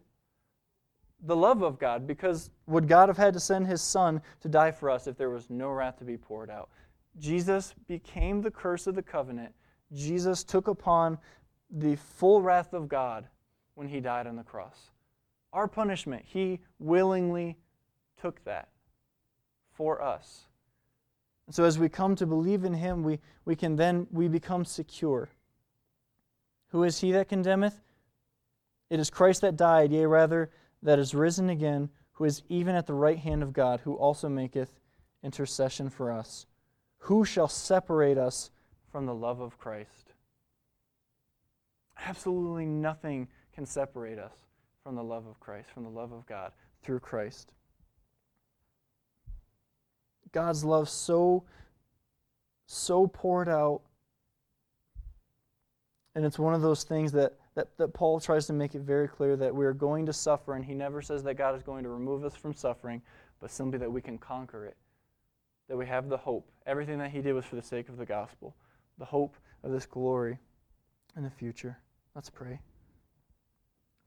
the 1.21 1.35
love 1.35 1.61
of 1.61 1.79
God 1.79 2.05
because 2.05 2.51
would 2.67 2.87
God 2.87 3.09
have 3.09 3.17
had 3.17 3.33
to 3.33 3.39
send 3.39 3.67
his 3.67 3.81
son 3.81 4.21
to 4.41 4.49
die 4.49 4.71
for 4.71 4.89
us 4.89 5.07
if 5.07 5.17
there 5.17 5.29
was 5.29 5.49
no 5.49 5.69
wrath 5.69 5.97
to 5.99 6.05
be 6.05 6.17
poured 6.17 6.49
out? 6.49 6.69
Jesus 7.17 7.73
became 7.87 8.41
the 8.41 8.51
curse 8.51 8.87
of 8.87 8.95
the 8.95 9.01
covenant. 9.01 9.53
Jesus 9.93 10.43
took 10.43 10.67
upon 10.67 11.17
the 11.71 11.95
full 11.95 12.41
wrath 12.41 12.73
of 12.73 12.87
God 12.89 13.27
when 13.75 13.87
he 13.87 13.99
died 13.99 14.27
on 14.27 14.35
the 14.35 14.43
cross. 14.43 14.91
Our 15.55 15.69
punishment, 15.69 16.25
he 16.27 16.59
willingly 16.79 17.55
took 18.21 18.43
that 18.43 18.67
for 19.71 20.01
us. 20.01 20.47
so 21.49 21.63
as 21.63 21.79
we 21.79 21.87
come 21.87 22.13
to 22.17 22.25
believe 22.25 22.65
in 22.65 22.73
him, 22.73 23.03
we, 23.03 23.19
we 23.45 23.55
can 23.55 23.77
then 23.77 24.05
we 24.11 24.27
become 24.27 24.65
secure. 24.65 25.29
Who 26.71 26.83
is 26.83 26.99
he 26.99 27.13
that 27.13 27.29
condemneth? 27.29 27.79
It 28.89 28.99
is 28.99 29.09
Christ 29.09 29.41
that 29.41 29.55
died, 29.55 29.93
yea 29.93 30.05
rather 30.05 30.51
that 30.83 30.99
is 30.99 31.15
risen 31.15 31.49
again, 31.49 31.89
who 32.11 32.25
is 32.25 32.43
even 32.49 32.75
at 32.75 32.85
the 32.85 32.93
right 32.93 33.17
hand 33.17 33.41
of 33.41 33.53
God, 33.53 33.79
who 33.79 33.93
also 33.93 34.27
maketh 34.27 34.77
intercession 35.23 35.89
for 35.89 36.11
us. 36.11 36.47
Who 36.97 37.23
shall 37.23 37.47
separate 37.47 38.17
us 38.17 38.51
from 38.91 39.05
the 39.05 39.15
love 39.15 39.39
of 39.39 39.57
Christ? 39.57 40.11
Absolutely 42.05 42.65
nothing 42.65 43.29
can 43.53 43.65
separate 43.65 44.19
us 44.19 44.44
from 44.85 44.95
the 44.95 45.03
love 45.03 45.25
of 45.25 45.39
Christ, 45.39 45.67
from 45.73 45.83
the 45.83 45.89
love 45.89 46.11
of 46.11 46.27
God 46.27 46.51
through 46.83 46.99
Christ. 46.99 47.51
God's 50.31 50.63
love 50.63 50.87
so 50.87 51.43
so 52.67 53.07
poured 53.07 53.49
out 53.49 53.81
and 56.13 56.23
it's 56.23 56.37
one 56.37 56.53
of 56.53 56.61
those 56.61 56.83
things 56.83 57.11
that 57.13 57.33
that, 57.55 57.75
that 57.77 57.93
Paul 57.93 58.19
tries 58.19 58.45
to 58.47 58.53
make 58.53 58.75
it 58.75 58.81
very 58.81 59.07
clear 59.07 59.35
that 59.37 59.55
we 59.55 59.65
are 59.65 59.73
going 59.73 60.05
to 60.07 60.13
suffer, 60.13 60.55
and 60.55 60.65
he 60.65 60.73
never 60.73 61.01
says 61.01 61.23
that 61.23 61.35
God 61.35 61.55
is 61.55 61.63
going 61.63 61.83
to 61.83 61.89
remove 61.89 62.25
us 62.25 62.35
from 62.35 62.53
suffering, 62.53 63.01
but 63.39 63.49
simply 63.49 63.79
that 63.79 63.89
we 63.89 64.01
can 64.01 64.17
conquer 64.17 64.65
it. 64.65 64.75
That 65.69 65.77
we 65.77 65.85
have 65.85 66.09
the 66.09 66.17
hope. 66.17 66.51
Everything 66.65 66.97
that 66.99 67.11
he 67.11 67.21
did 67.21 67.31
was 67.31 67.45
for 67.45 67.55
the 67.55 67.61
sake 67.61 67.87
of 67.87 67.95
the 67.95 68.05
gospel, 68.05 68.57
the 68.97 69.05
hope 69.05 69.37
of 69.63 69.71
this 69.71 69.85
glory 69.85 70.37
in 71.15 71.23
the 71.23 71.29
future. 71.29 71.79
Let's 72.13 72.29
pray. 72.29 72.59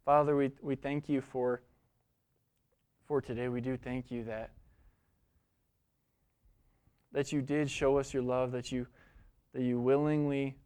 Father, 0.08 0.34
we, 0.34 0.50
we 0.62 0.74
thank 0.74 1.10
you 1.10 1.20
for, 1.20 1.60
for 3.06 3.20
today. 3.20 3.48
We 3.48 3.60
do 3.60 3.76
thank 3.76 4.10
you 4.10 4.24
that, 4.24 4.52
that 7.12 7.30
you 7.30 7.42
did 7.42 7.70
show 7.70 7.98
us 7.98 8.14
your 8.14 8.22
love, 8.22 8.50
that 8.52 8.72
you, 8.72 8.86
that 9.52 9.60
you 9.60 9.78
willingly 9.78 10.56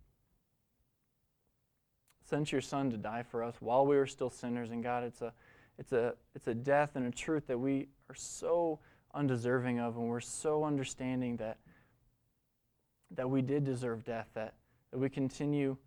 sent 2.31 2.53
your 2.53 2.61
son 2.61 2.93
to 2.93 2.97
die 2.97 3.25
for 3.25 3.43
us 3.43 3.57
while 3.59 3.85
we 3.85 3.97
were 3.97 4.07
still 4.07 4.31
sinners. 4.31 4.71
And 4.71 4.81
God, 4.81 5.03
it's 5.03 5.23
a, 5.23 5.33
it's 5.77 5.91
a, 5.91 6.15
it's 6.37 6.47
a 6.47 6.55
death 6.55 6.91
and 6.95 7.05
a 7.05 7.11
truth 7.11 7.49
that 7.49 7.59
we 7.59 7.89
are 8.09 8.15
so 8.15 8.79
undeserving 9.13 9.81
of, 9.81 9.97
and 9.97 10.07
we're 10.07 10.21
so 10.21 10.63
understanding 10.63 11.37
that, 11.39 11.59
that 13.11 13.29
we 13.29 13.43
did 13.43 13.65
deserve 13.65 14.05
death, 14.05 14.29
that, 14.35 14.55
that 14.93 14.99
we 14.99 15.09
continue 15.09 15.79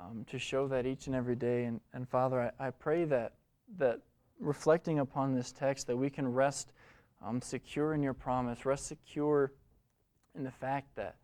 um, 0.00 0.24
to 0.30 0.38
show 0.38 0.68
that 0.68 0.86
each 0.86 1.06
and 1.06 1.16
every 1.16 1.36
day. 1.36 1.64
And, 1.64 1.80
and 1.92 2.08
Father, 2.08 2.52
I, 2.58 2.68
I 2.68 2.70
pray 2.70 3.04
that, 3.06 3.34
that 3.78 4.00
reflecting 4.40 4.98
upon 4.98 5.34
this 5.34 5.52
text, 5.52 5.86
that 5.86 5.96
we 5.96 6.10
can 6.10 6.32
rest 6.32 6.72
um, 7.24 7.42
secure 7.42 7.94
in 7.94 8.02
your 8.02 8.14
promise, 8.14 8.64
rest 8.64 8.86
secure 8.86 9.52
in 10.36 10.44
the 10.44 10.50
fact 10.50 10.94
that, 10.96 11.16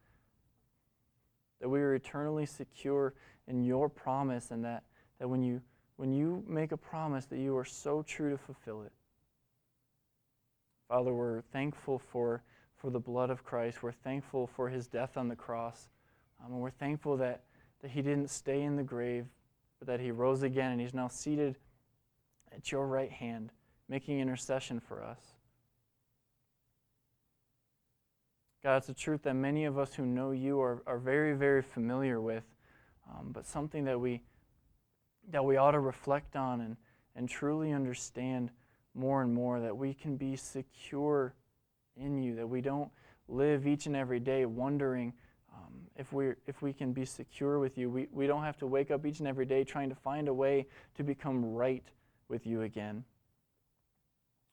that 1.61 1.69
we 1.69 1.81
are 1.81 1.95
eternally 1.95 2.47
secure 2.47 3.15
in 3.47 3.63
your 3.63 3.89
promise 3.89 4.51
and 4.51 4.65
that, 4.65 4.83
that 5.19 5.29
when, 5.29 5.43
you, 5.43 5.61
when 5.97 6.13
you 6.13 6.45
make 6.49 6.73
a 6.73 6.77
promise 6.77 7.27
that 7.27 7.39
you 7.39 7.57
are 7.57 7.65
so 7.65 8.03
true 8.03 8.31
to 8.31 8.39
fulfill 8.39 8.83
it. 8.83 8.93
Father, 10.89 11.15
we're 11.15 11.43
thankful 11.53 11.99
for, 11.99 12.43
for 12.77 12.91
the 12.91 12.99
blood 12.99 13.31
of 13.31 13.45
Christ. 13.45 13.83
We're 13.83 13.93
thankful 13.93 14.47
for 14.47 14.69
his 14.69 14.87
death 14.87 15.17
on 15.17 15.29
the 15.29 15.37
cross. 15.37 15.89
Um, 16.45 16.53
and 16.53 16.61
we're 16.61 16.71
thankful 16.71 17.17
that, 17.19 17.43
that 17.85 17.91
he 17.91 18.01
didn't 18.01 18.31
stay 18.31 18.63
in 18.63 18.77
the 18.77 18.83
grave, 18.83 19.27
but 19.79 19.87
that 19.87 20.01
he 20.01 20.11
rose 20.11 20.43
again 20.43 20.73
and 20.73 20.81
he's 20.81 20.95
now 20.95 21.07
seated 21.07 21.55
at 22.51 22.73
your 22.73 22.87
right 22.87 23.13
hand, 23.13 23.53
making 23.91 24.21
intercession 24.21 24.81
for 24.81 25.03
us. 25.03 25.19
God, 28.63 28.79
it's 28.79 28.89
a 28.89 28.95
truth 28.95 29.25
that 29.25 29.35
many 29.35 29.67
of 29.67 29.79
us 29.79 29.93
who 29.93 30.07
know 30.07 30.31
you 30.31 30.63
are, 30.63 30.83
are 30.87 30.97
very, 30.97 31.35
very 31.35 31.61
familiar 31.61 32.23
with 32.23 32.45
um, 33.07 33.33
but 33.33 33.45
something 33.47 33.85
that 33.85 34.01
we 34.01 34.23
that 35.31 35.45
we 35.45 35.59
ought 35.59 35.73
to 35.73 35.81
reflect 35.81 36.37
on 36.37 36.63
and, 36.63 36.77
and 37.17 37.29
truly 37.29 37.73
understand 37.73 38.51
more 38.95 39.21
and 39.21 39.35
more 39.35 39.61
that 39.61 39.77
we 39.77 39.93
can 39.93 40.17
be 40.17 40.37
secure 40.37 41.35
in 41.99 42.19
you, 42.19 42.35
that 42.35 42.47
we 42.47 42.63
don't 42.63 42.91
live 43.29 43.67
each 43.67 43.85
and 43.85 43.95
every 43.95 44.21
day 44.21 44.47
wondering 44.47 45.13
um, 45.55 45.73
if, 45.97 46.13
we 46.13 46.33
if 46.47 46.63
we 46.63 46.73
can 46.73 46.93
be 46.93 47.05
secure 47.05 47.59
with 47.59 47.79
you. 47.79 47.89
We, 47.91 48.09
we 48.13 48.27
don't 48.27 48.43
have 48.43 48.59
to 48.59 48.67
wake 48.67 48.91
up 48.91 49.07
each 49.07 49.21
and 49.21 49.29
every 49.29 49.47
day 49.47 49.65
trying 49.65 49.89
to 49.89 49.95
find 49.95 50.29
a 50.29 50.35
way 50.35 50.67
to 50.97 51.05
become 51.05 51.45
right 51.55 51.85
with 52.29 52.47
you 52.47 52.63
again, 52.63 53.05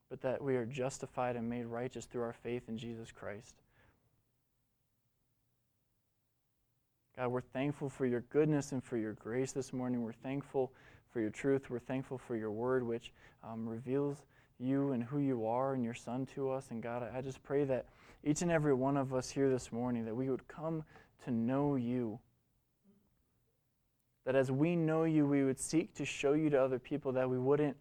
but 0.10 0.22
that 0.22 0.42
we 0.42 0.56
are 0.56 0.66
justified 0.66 1.36
and 1.36 1.50
made 1.50 1.66
righteous 1.66 2.06
through 2.06 2.24
our 2.24 2.34
faith 2.34 2.64
in 2.68 2.78
Jesus 2.78 3.12
Christ. 3.12 3.56
God, 7.18 7.28
we're 7.30 7.42
thankful 7.42 7.90
for 7.90 8.06
your 8.06 8.22
goodness 8.30 8.72
and 8.72 8.84
for 8.84 8.98
your 8.98 9.14
grace 9.14 9.52
this 9.52 9.74
morning. 9.74 10.02
We're 10.02 10.12
thankful 10.14 10.72
for 11.12 11.20
your 11.20 11.30
truth. 11.30 11.70
We're 11.70 11.80
thankful 11.80 12.18
for 12.18 12.36
your 12.36 12.52
word, 12.52 12.84
which 12.84 13.12
um, 13.44 13.68
reveals 13.68 14.18
you 14.60 14.92
and 14.92 15.04
who 15.04 15.20
you 15.20 15.46
are 15.46 15.74
and 15.74 15.84
your 15.84 15.94
son 15.94 16.26
to 16.36 16.50
us. 16.50 16.68
And 16.72 16.82
God, 16.82 17.10
I 17.14 17.22
just 17.22 17.44
pray 17.44 17.64
that 17.66 17.86
each 18.24 18.42
and 18.42 18.52
every 18.52 18.74
one 18.74 18.98
of 18.98 19.14
us 19.14 19.30
here 19.30 19.50
this 19.50 19.72
morning, 19.72 20.06
that 20.06 20.16
we 20.16 20.30
would 20.30 20.48
come 20.48 20.84
to 21.26 21.32
know 21.32 21.76
you. 21.76 22.20
That 24.26 24.36
as 24.36 24.52
we 24.52 24.76
know 24.76 25.04
you, 25.04 25.26
we 25.26 25.44
would 25.44 25.60
seek 25.60 25.94
to 25.96 26.06
show 26.06 26.34
you 26.34 26.50
to 26.52 26.62
other 26.62 26.80
people, 26.80 27.12
that 27.14 27.30
we 27.30 27.40
wouldn't 27.40 27.76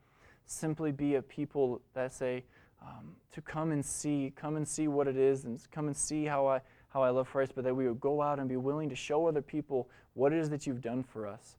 simply 0.46 0.92
be 0.92 1.16
a 1.16 1.22
people 1.22 1.80
that 1.94 2.12
say, 2.12 2.44
um, 2.82 3.14
to 3.32 3.42
come 3.42 3.72
and 3.72 3.84
see, 3.84 4.32
come 4.34 4.56
and 4.56 4.66
see 4.66 4.88
what 4.88 5.06
it 5.06 5.16
is, 5.16 5.44
and 5.44 5.60
come 5.70 5.86
and 5.86 5.96
see 5.96 6.24
how 6.24 6.46
I 6.46 6.60
how 6.90 7.02
I 7.02 7.10
love 7.10 7.28
Christ, 7.28 7.52
but 7.54 7.64
that 7.64 7.74
we 7.74 7.88
would 7.88 8.00
go 8.00 8.20
out 8.20 8.38
and 8.38 8.48
be 8.48 8.56
willing 8.56 8.88
to 8.88 8.96
show 8.96 9.26
other 9.26 9.42
people 9.42 9.88
what 10.14 10.32
it 10.32 10.38
is 10.38 10.50
that 10.50 10.66
you've 10.66 10.82
done 10.82 11.04
for 11.04 11.26
us. 11.26 11.56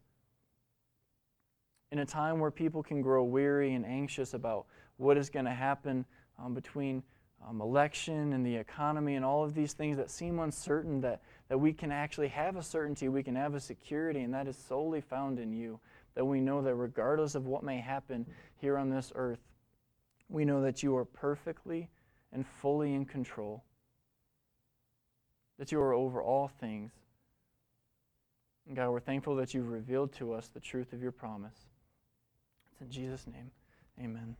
In 1.91 1.99
a 1.99 2.05
time 2.05 2.39
where 2.39 2.51
people 2.51 2.83
can 2.83 3.01
grow 3.01 3.23
weary 3.23 3.73
and 3.73 3.85
anxious 3.85 4.33
about 4.33 4.65
what 4.97 5.17
is 5.17 5.29
going 5.29 5.45
to 5.45 5.51
happen 5.51 6.05
um, 6.37 6.53
between 6.53 7.01
um, 7.47 7.61
election 7.61 8.33
and 8.33 8.45
the 8.45 8.55
economy 8.55 9.15
and 9.15 9.25
all 9.25 9.43
of 9.43 9.53
these 9.53 9.73
things 9.73 9.97
that 9.97 10.09
seem 10.09 10.39
uncertain, 10.39 11.01
that, 11.01 11.21
that 11.49 11.57
we 11.57 11.73
can 11.73 11.91
actually 11.91 12.29
have 12.29 12.55
a 12.55 12.63
certainty, 12.63 13.09
we 13.09 13.23
can 13.23 13.35
have 13.35 13.55
a 13.55 13.59
security, 13.59 14.21
and 14.21 14.33
that 14.33 14.47
is 14.47 14.57
solely 14.57 15.01
found 15.01 15.39
in 15.39 15.53
you. 15.53 15.79
That 16.15 16.25
we 16.25 16.41
know 16.41 16.61
that 16.61 16.75
regardless 16.75 17.35
of 17.35 17.45
what 17.45 17.63
may 17.63 17.79
happen 17.79 18.25
here 18.57 18.77
on 18.77 18.89
this 18.89 19.11
earth, 19.15 19.39
we 20.29 20.45
know 20.45 20.61
that 20.61 20.83
you 20.83 20.95
are 20.97 21.05
perfectly 21.05 21.89
and 22.33 22.45
fully 22.45 22.93
in 22.93 23.05
control 23.05 23.63
that 25.61 25.71
you 25.71 25.79
are 25.79 25.93
over 25.93 26.23
all 26.23 26.47
things. 26.47 26.91
And 28.65 28.75
God, 28.75 28.89
we're 28.89 28.99
thankful 28.99 29.35
that 29.35 29.53
you've 29.53 29.69
revealed 29.69 30.11
to 30.13 30.33
us 30.33 30.47
the 30.47 30.59
truth 30.59 30.91
of 30.91 31.03
your 31.03 31.11
promise. 31.11 31.67
It's 32.71 32.81
in 32.81 32.89
Jesus' 32.89 33.27
name. 33.27 33.51
Amen. 34.03 34.35